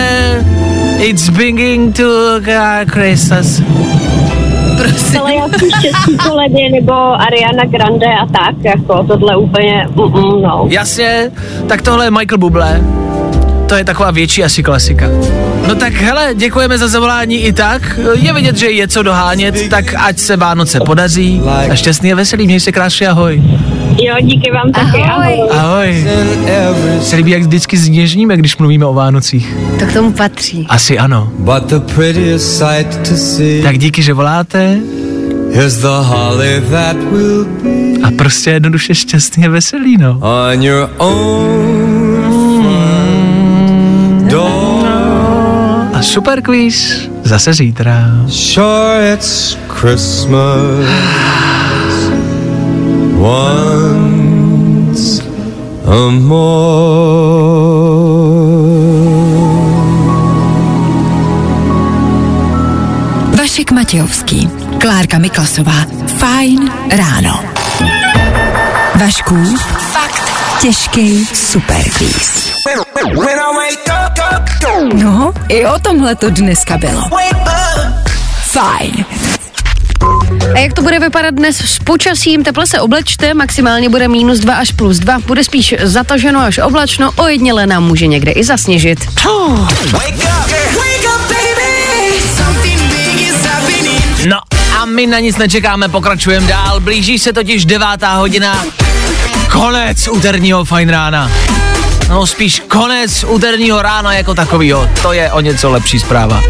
It's 0.98 1.28
beginning 1.28 1.96
to 1.96 2.40
Christmas. 2.86 3.62
Prosím. 4.76 5.20
Ale 5.20 5.34
já 5.34 5.48
jsem 5.48 5.70
štěstí 5.78 6.16
koledě 6.28 6.70
nebo 6.70 6.92
Ariana 6.94 7.64
Grande 7.64 8.06
a 8.06 8.26
tak, 8.26 8.54
jako 8.64 9.04
tohle 9.04 9.36
úplně, 9.36 9.88
mm, 9.94 10.42
no. 10.42 10.66
Jasně, 10.68 11.30
tak 11.68 11.82
tohle 11.82 12.04
je 12.06 12.10
Michael 12.10 12.38
Bublé. 12.38 12.80
To 13.66 13.74
je 13.74 13.84
taková 13.84 14.10
větší 14.10 14.44
asi 14.44 14.62
klasika. 14.62 15.06
No 15.68 15.74
tak 15.74 15.92
hele, 15.92 16.34
děkujeme 16.34 16.78
za 16.78 16.88
zavolání 16.88 17.36
i 17.36 17.52
tak. 17.52 18.00
Je 18.14 18.32
vidět, 18.32 18.56
že 18.56 18.70
je 18.70 18.88
co 18.88 19.02
dohánět, 19.02 19.68
tak 19.68 19.94
ať 19.94 20.18
se 20.18 20.36
Vánoce 20.36 20.80
podaří. 20.80 21.42
A 21.70 21.74
šťastný 21.74 22.12
a 22.12 22.16
veselý, 22.16 22.46
měj 22.46 22.60
se 22.60 22.72
krásně, 22.72 23.08
ahoj. 23.08 23.42
Jo, 24.02 24.14
díky 24.22 24.50
vám 24.50 24.72
taky, 24.72 25.02
ahoj. 25.02 25.48
Ahoj. 25.50 26.06
Se 27.00 27.16
líbí, 27.16 27.30
jak 27.30 27.42
vždycky 27.42 27.76
zněžníme, 27.76 28.36
když 28.36 28.56
mluvíme 28.56 28.86
o 28.86 28.94
Vánocích. 28.94 29.56
To 29.78 29.86
k 29.86 29.92
tomu 29.92 30.12
patří. 30.12 30.66
Asi 30.68 30.98
ano. 30.98 31.32
Tak 33.62 33.78
díky, 33.78 34.02
že 34.02 34.12
voláte 34.12 34.78
is 35.64 35.76
the 35.76 35.88
holly 35.88 36.62
that 36.70 36.96
will 36.96 37.44
be 37.44 37.86
a 38.02 38.10
prostě 38.10 38.50
jednoduše 38.50 38.94
šťastný 38.94 39.46
a 39.46 39.50
veselý, 39.50 39.96
no. 39.96 40.18
on 40.20 40.62
your 40.62 40.90
own 40.98 41.95
A 45.96 46.02
super 46.02 46.42
quiz 46.42 47.08
zase 47.24 47.54
zítra. 47.54 48.04
Sure, 48.28 49.14
it's 49.14 49.56
Christmas 49.68 50.86
once 53.18 54.02
a 55.86 56.10
more. 56.10 57.56
Vašek 63.38 63.72
Matějovský, 63.72 64.50
Klárka 64.78 65.18
Miklasová. 65.18 65.86
Fajn 66.18 66.72
ráno. 66.90 67.40
Vašku, 68.94 69.56
fakt 69.92 70.32
těžký 70.60 71.26
superquiz. 71.26 72.52
No, 75.02 75.32
i 75.48 75.66
o 75.66 75.78
tomhle 75.78 76.14
to 76.14 76.30
dneska 76.30 76.78
bylo. 76.78 77.02
Fajn. 78.42 79.04
A 80.54 80.58
jak 80.58 80.72
to 80.72 80.82
bude 80.82 80.98
vypadat 80.98 81.34
dnes 81.34 81.56
s 81.56 81.78
počasím? 81.78 82.44
Teple 82.44 82.66
se 82.66 82.80
oblečte, 82.80 83.34
maximálně 83.34 83.88
bude 83.88 84.08
minus 84.08 84.38
2 84.38 84.54
až 84.54 84.72
plus 84.72 84.98
2. 84.98 85.18
Bude 85.18 85.44
spíš 85.44 85.74
zataženo 85.82 86.40
až 86.40 86.58
oblačno, 86.58 87.10
ojedněle 87.16 87.66
nám 87.66 87.84
může 87.84 88.06
někde 88.06 88.32
i 88.32 88.44
zasněžit. 88.44 88.98
No 94.26 94.38
a 94.80 94.84
my 94.84 95.06
na 95.06 95.18
nic 95.18 95.36
nečekáme, 95.36 95.88
pokračujeme 95.88 96.46
dál. 96.46 96.80
Blíží 96.80 97.18
se 97.18 97.32
totiž 97.32 97.64
devátá 97.64 98.14
hodina. 98.14 98.64
Konec 99.52 100.08
úterního 100.08 100.64
fajn 100.64 100.88
rána. 100.88 101.30
No 102.08 102.26
spíš 102.26 102.62
konec 102.68 103.24
úterního 103.24 103.82
rána 103.82 104.12
jako 104.14 104.34
takovýho. 104.34 104.90
To 105.02 105.12
je 105.12 105.32
o 105.32 105.40
něco 105.40 105.70
lepší 105.70 106.00
zpráva. 106.00 106.42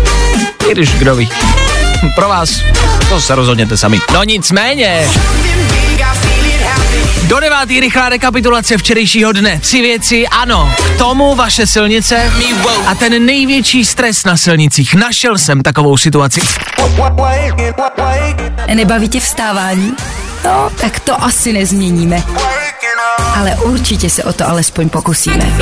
I 0.69 0.73
když 0.73 0.95
kdo 0.95 1.17
ví. 1.17 1.29
Pro 2.15 2.29
vás 2.29 2.51
to 3.09 3.21
se 3.21 3.35
rozhodněte 3.35 3.77
sami. 3.77 4.01
No 4.15 4.25
nicméně. 4.25 5.09
Do 7.23 7.41
devátý 7.41 7.81
rychlá 7.81 8.09
rekapitulace 8.09 8.79
včerejšího 8.79 9.33
dne. 9.33 9.61
Tři 9.61 9.81
věci, 9.83 10.29
ano. 10.29 10.75
K 10.95 10.99
tomu 10.99 11.35
vaše 11.35 11.67
silnice 11.67 12.33
a 12.87 12.95
ten 12.95 13.27
největší 13.27 13.85
stres 13.85 14.25
na 14.25 14.37
silnicích. 14.37 14.95
Našel 14.95 15.39
jsem 15.39 15.63
takovou 15.63 15.97
situaci. 15.97 16.41
Nebaví 18.75 19.09
tě 19.09 19.21
vstávání? 19.21 19.93
No, 20.45 20.71
tak 20.81 21.01
to 21.01 21.23
asi 21.23 21.53
nezměníme. 21.53 22.23
Ale 23.37 23.57
určitě 23.57 24.11
se 24.11 24.25
o 24.25 24.33
to 24.33 24.49
alespoň 24.49 24.89
pokusíme. 24.89 25.59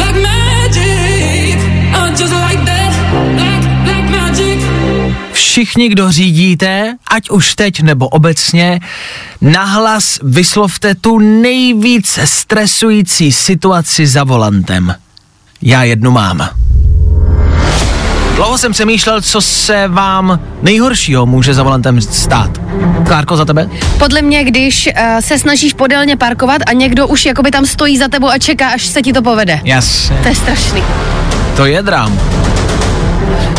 Všichni, 5.33 5.89
kdo 5.89 6.13
řídíte, 6.13 6.97
ať 7.09 7.31
už 7.31 7.55
teď 7.55 7.81
nebo 7.81 8.09
obecně, 8.09 8.81
nahlas 9.41 10.19
vyslovte 10.23 10.95
tu 10.95 11.19
nejvíc 11.19 12.19
stresující 12.25 13.33
situaci 13.33 14.07
za 14.07 14.25
volantem. 14.25 14.95
Já 15.63 15.85
jednu 15.85 16.11
mám. 16.11 16.49
Dlouho 18.35 18.59
jsem 18.59 18.73
přemýšlel, 18.73 19.21
co 19.21 19.41
se 19.41 19.89
vám 19.89 20.41
nejhoršího 20.63 21.27
může 21.27 21.55
za 21.55 21.63
volantem 21.63 22.01
stát. 22.01 22.51
Klárko, 23.07 23.37
za 23.37 23.45
tebe? 23.45 23.69
Podle 23.99 24.23
mě, 24.23 24.45
když 24.45 24.87
uh, 24.87 25.21
se 25.21 25.39
snažíš 25.39 25.73
podélně 25.73 26.17
parkovat 26.17 26.63
a 26.67 26.73
někdo 26.73 27.07
už 27.07 27.27
jakoby 27.27 27.51
tam 27.51 27.67
stojí 27.67 27.99
za 27.99 28.09
tebou 28.09 28.29
a 28.29 28.39
čeká, 28.39 28.69
až 28.69 28.87
se 28.87 29.03
ti 29.03 29.13
to 29.13 29.23
povede. 29.23 29.61
Jasně. 29.65 30.19
To 30.23 30.29
je 30.29 30.35
strašný. 30.35 30.83
To 31.57 31.67
je 31.67 31.83
drám. 31.83 32.21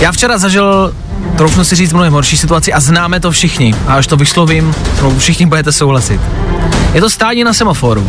Já 0.02 0.12
včera 0.12 0.38
zažil, 0.38 0.94
troufnu 1.38 1.64
si 1.64 1.76
říct, 1.76 1.94
mnohem 1.94 2.14
horší 2.14 2.38
situaci 2.38 2.74
a 2.74 2.80
známe 2.80 3.20
to 3.20 3.32
všichni. 3.32 3.76
A 3.88 3.96
až 3.96 4.08
to 4.08 4.18
vyslovím, 4.18 4.76
no, 5.02 5.20
všichni 5.20 5.46
budete 5.46 5.72
souhlasit. 5.72 6.22
Je 6.94 7.02
to 7.02 7.10
stání 7.10 7.44
na 7.44 7.54
semaforu. 7.54 8.08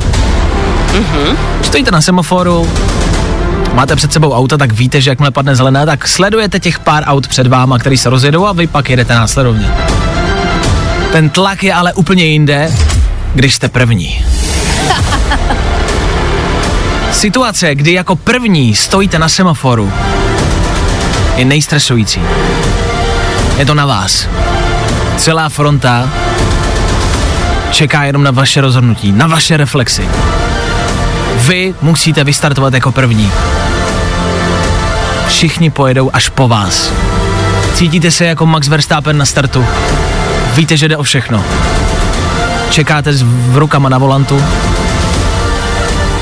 Mm-hmm. 0.92 1.36
Stojíte 1.62 1.90
na 1.90 2.00
semaforu, 2.00 2.70
máte 3.76 3.96
před 3.96 4.12
sebou 4.12 4.32
auta, 4.32 4.56
tak 4.56 4.72
víte, 4.72 5.00
že 5.00 5.10
jakmile 5.10 5.30
padne 5.30 5.56
zelená, 5.56 5.86
tak 5.86 6.08
sledujete 6.08 6.60
těch 6.60 6.78
pár 6.78 7.04
aut 7.06 7.28
před 7.28 7.46
váma, 7.46 7.78
který 7.78 7.96
se 7.98 8.10
rozjedou 8.10 8.46
a 8.46 8.52
vy 8.52 8.66
pak 8.66 8.90
jedete 8.90 9.14
následovně. 9.14 9.70
Ten 11.12 11.30
tlak 11.30 11.62
je 11.62 11.74
ale 11.74 11.92
úplně 11.92 12.24
jinde, 12.24 12.72
když 13.34 13.54
jste 13.54 13.68
první. 13.68 14.24
Situace, 17.12 17.74
kdy 17.74 17.92
jako 17.92 18.16
první 18.16 18.74
stojíte 18.74 19.18
na 19.18 19.28
semaforu, 19.28 19.92
je 21.36 21.44
nejstresující. 21.44 22.20
Je 23.58 23.66
to 23.66 23.74
na 23.74 23.86
vás. 23.86 24.28
Celá 25.16 25.48
fronta 25.48 26.10
čeká 27.70 28.04
jenom 28.04 28.22
na 28.22 28.30
vaše 28.30 28.60
rozhodnutí, 28.60 29.12
na 29.12 29.26
vaše 29.26 29.56
reflexy. 29.56 30.08
Vy 31.36 31.74
musíte 31.82 32.24
vystartovat 32.24 32.74
jako 32.74 32.92
první. 32.92 33.32
Všichni 35.28 35.70
pojedou 35.70 36.10
až 36.12 36.28
po 36.28 36.48
vás. 36.48 36.92
Cítíte 37.74 38.10
se 38.10 38.24
jako 38.24 38.46
Max 38.46 38.68
Verstappen 38.68 39.18
na 39.18 39.24
startu. 39.24 39.66
Víte, 40.54 40.76
že 40.76 40.88
jde 40.88 40.96
o 40.96 41.02
všechno. 41.02 41.44
Čekáte 42.70 43.12
s 43.12 43.24
rukama 43.52 43.88
na 43.88 43.98
volantu. 43.98 44.44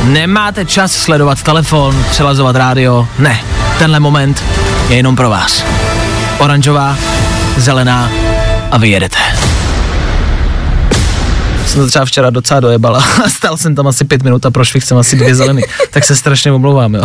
Nemáte 0.04 0.64
čas 0.64 0.92
sledovat 0.92 1.42
telefon, 1.42 2.04
přelazovat 2.10 2.56
rádio. 2.56 3.08
Ne, 3.18 3.40
tenhle 3.78 4.00
moment 4.00 4.44
je 4.88 4.96
jenom 4.96 5.16
pro 5.16 5.30
vás. 5.30 5.64
Oranžová, 6.38 6.96
zelená 7.56 8.10
a 8.70 8.78
vy 8.78 8.88
jedete. 8.88 9.18
Jsem 11.66 11.80
to 11.80 11.86
třeba 11.88 12.04
včera 12.04 12.30
docela 12.30 12.60
dojebala. 12.60 13.04
Stal 13.28 13.56
jsem 13.56 13.74
tam 13.74 13.86
asi 13.86 14.04
pět 14.04 14.22
minut 14.22 14.46
a 14.46 14.50
prošvih 14.50 14.84
jsem 14.84 14.98
asi 14.98 15.16
dvě 15.16 15.34
zelený. 15.34 15.62
tak 15.90 16.04
se 16.04 16.16
strašně 16.16 16.52
omlouvám, 16.52 16.94
jo. 16.94 17.02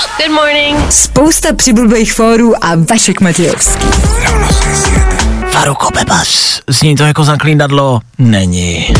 Good 0.00 0.32
morning. 0.34 0.92
Spousta 0.92 1.48
přibulbých 1.54 2.12
fórů 2.12 2.64
a 2.64 2.68
Vašek 2.90 3.20
Matějovský. 3.20 3.86
Faruko 5.50 5.88
Bebas. 5.94 6.60
Zní 6.68 6.96
to 6.96 7.02
jako 7.02 7.24
zaklínadlo? 7.24 8.00
Není. 8.18 8.94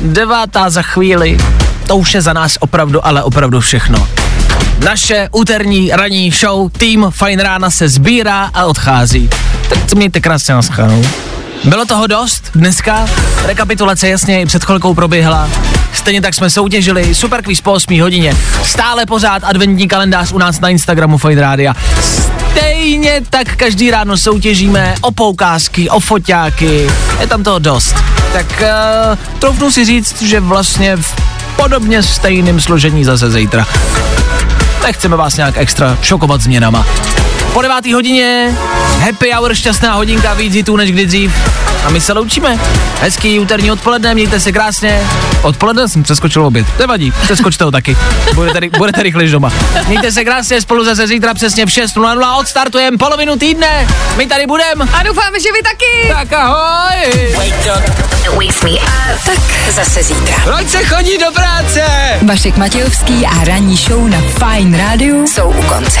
Devátá 0.00 0.70
za 0.70 0.82
chvíli. 0.82 1.38
To 1.86 1.96
už 1.96 2.14
je 2.14 2.22
za 2.22 2.32
nás 2.32 2.56
opravdu, 2.60 3.06
ale 3.06 3.22
opravdu 3.22 3.60
všechno. 3.60 4.08
Naše 4.84 5.28
úterní 5.32 5.90
ranní 5.92 6.30
show 6.30 6.70
Tým 6.70 7.06
Fajn 7.10 7.40
rána 7.40 7.70
se 7.70 7.88
sbírá 7.88 8.50
a 8.54 8.64
odchází. 8.64 9.30
Tak 9.68 9.94
mějte 9.94 10.20
krásně 10.20 10.54
na 10.54 10.62
schanou. 10.62 11.04
Bylo 11.64 11.84
toho 11.84 12.06
dost 12.06 12.50
dneska, 12.54 13.06
rekapitulace 13.44 14.08
jasně 14.08 14.40
i 14.40 14.46
před 14.46 14.64
chvilkou 14.64 14.94
proběhla. 14.94 15.48
Stejně 15.92 16.20
tak 16.20 16.34
jsme 16.34 16.50
soutěžili, 16.50 17.14
super 17.14 17.42
quiz 17.42 17.60
po 17.60 17.72
8 17.72 18.00
hodině. 18.00 18.36
Stále 18.62 19.06
pořád 19.06 19.44
adventní 19.44 19.88
kalendář 19.88 20.32
u 20.32 20.38
nás 20.38 20.60
na 20.60 20.68
Instagramu 20.68 21.18
Fajn 21.18 21.38
Rádia. 21.38 21.74
Stejně 22.00 23.20
tak 23.30 23.56
každý 23.56 23.90
ráno 23.90 24.16
soutěžíme 24.16 24.94
o 25.00 25.12
poukázky, 25.12 25.90
o 25.90 26.00
foťáky, 26.00 26.90
je 27.20 27.26
tam 27.26 27.42
toho 27.42 27.58
dost. 27.58 27.94
Tak 28.32 28.62
uh, 28.62 29.38
troufnu 29.38 29.70
si 29.70 29.84
říct, 29.84 30.22
že 30.22 30.40
vlastně 30.40 30.96
v 30.96 31.14
podobně 31.56 32.02
stejným 32.02 32.60
složení 32.60 33.04
zase 33.04 33.30
zítra. 33.30 33.66
Nechceme 34.82 35.16
vás 35.16 35.36
nějak 35.36 35.56
extra 35.56 35.98
šokovat 36.02 36.40
změnama. 36.40 36.86
Po 37.52 37.62
devátý 37.62 37.92
hodině, 37.92 38.54
happy 39.00 39.32
hour, 39.32 39.54
šťastná 39.54 39.94
hodinka, 39.94 40.34
víc 40.34 40.54
hitů 40.54 40.76
než 40.76 40.92
kdy 40.92 41.06
dřív. 41.06 41.32
A 41.86 41.90
my 41.90 42.00
se 42.00 42.12
loučíme. 42.12 42.58
Hezký 43.00 43.40
úterní 43.40 43.70
odpoledne, 43.70 44.14
mějte 44.14 44.40
se 44.40 44.52
krásně. 44.52 45.00
Odpoledne 45.42 45.88
jsem 45.88 46.02
přeskočil 46.02 46.46
oběd. 46.46 46.66
Nevadí, 46.78 47.12
přeskočte 47.22 47.64
ho 47.64 47.70
taky. 47.70 47.96
Budete, 48.34 48.60
ry- 48.60 48.70
budete 48.78 49.02
rychlejš 49.02 49.30
doma. 49.30 49.52
Mějte 49.88 50.12
se 50.12 50.24
krásně, 50.24 50.60
spolu 50.60 50.84
zase 50.84 51.06
zítra 51.06 51.34
přesně 51.34 51.66
v 51.66 51.68
6.00 51.68 52.38
odstartujeme 52.40 52.98
polovinu 52.98 53.36
týdne. 53.36 53.88
My 54.16 54.26
tady 54.26 54.46
budeme. 54.46 54.84
A 54.92 55.02
doufáme, 55.02 55.40
že 55.40 55.48
vy 55.52 55.62
taky. 55.62 56.14
Tak 56.14 56.32
ahoj. 56.32 57.12
Tak 59.24 59.38
zase 59.70 60.02
zítra. 60.02 60.34
Proč 60.44 60.68
se 60.68 60.84
chodí 60.84 61.18
do 61.18 61.32
práce? 61.32 61.82
Vašek 62.22 62.56
Matějovský 62.56 63.26
a 63.26 63.44
ranní 63.44 63.76
show 63.76 64.08
na 64.08 64.18
Fine 64.20 64.78
Radio 64.78 65.16
jsou 65.26 65.48
u 65.58 65.62
konce. 65.62 66.00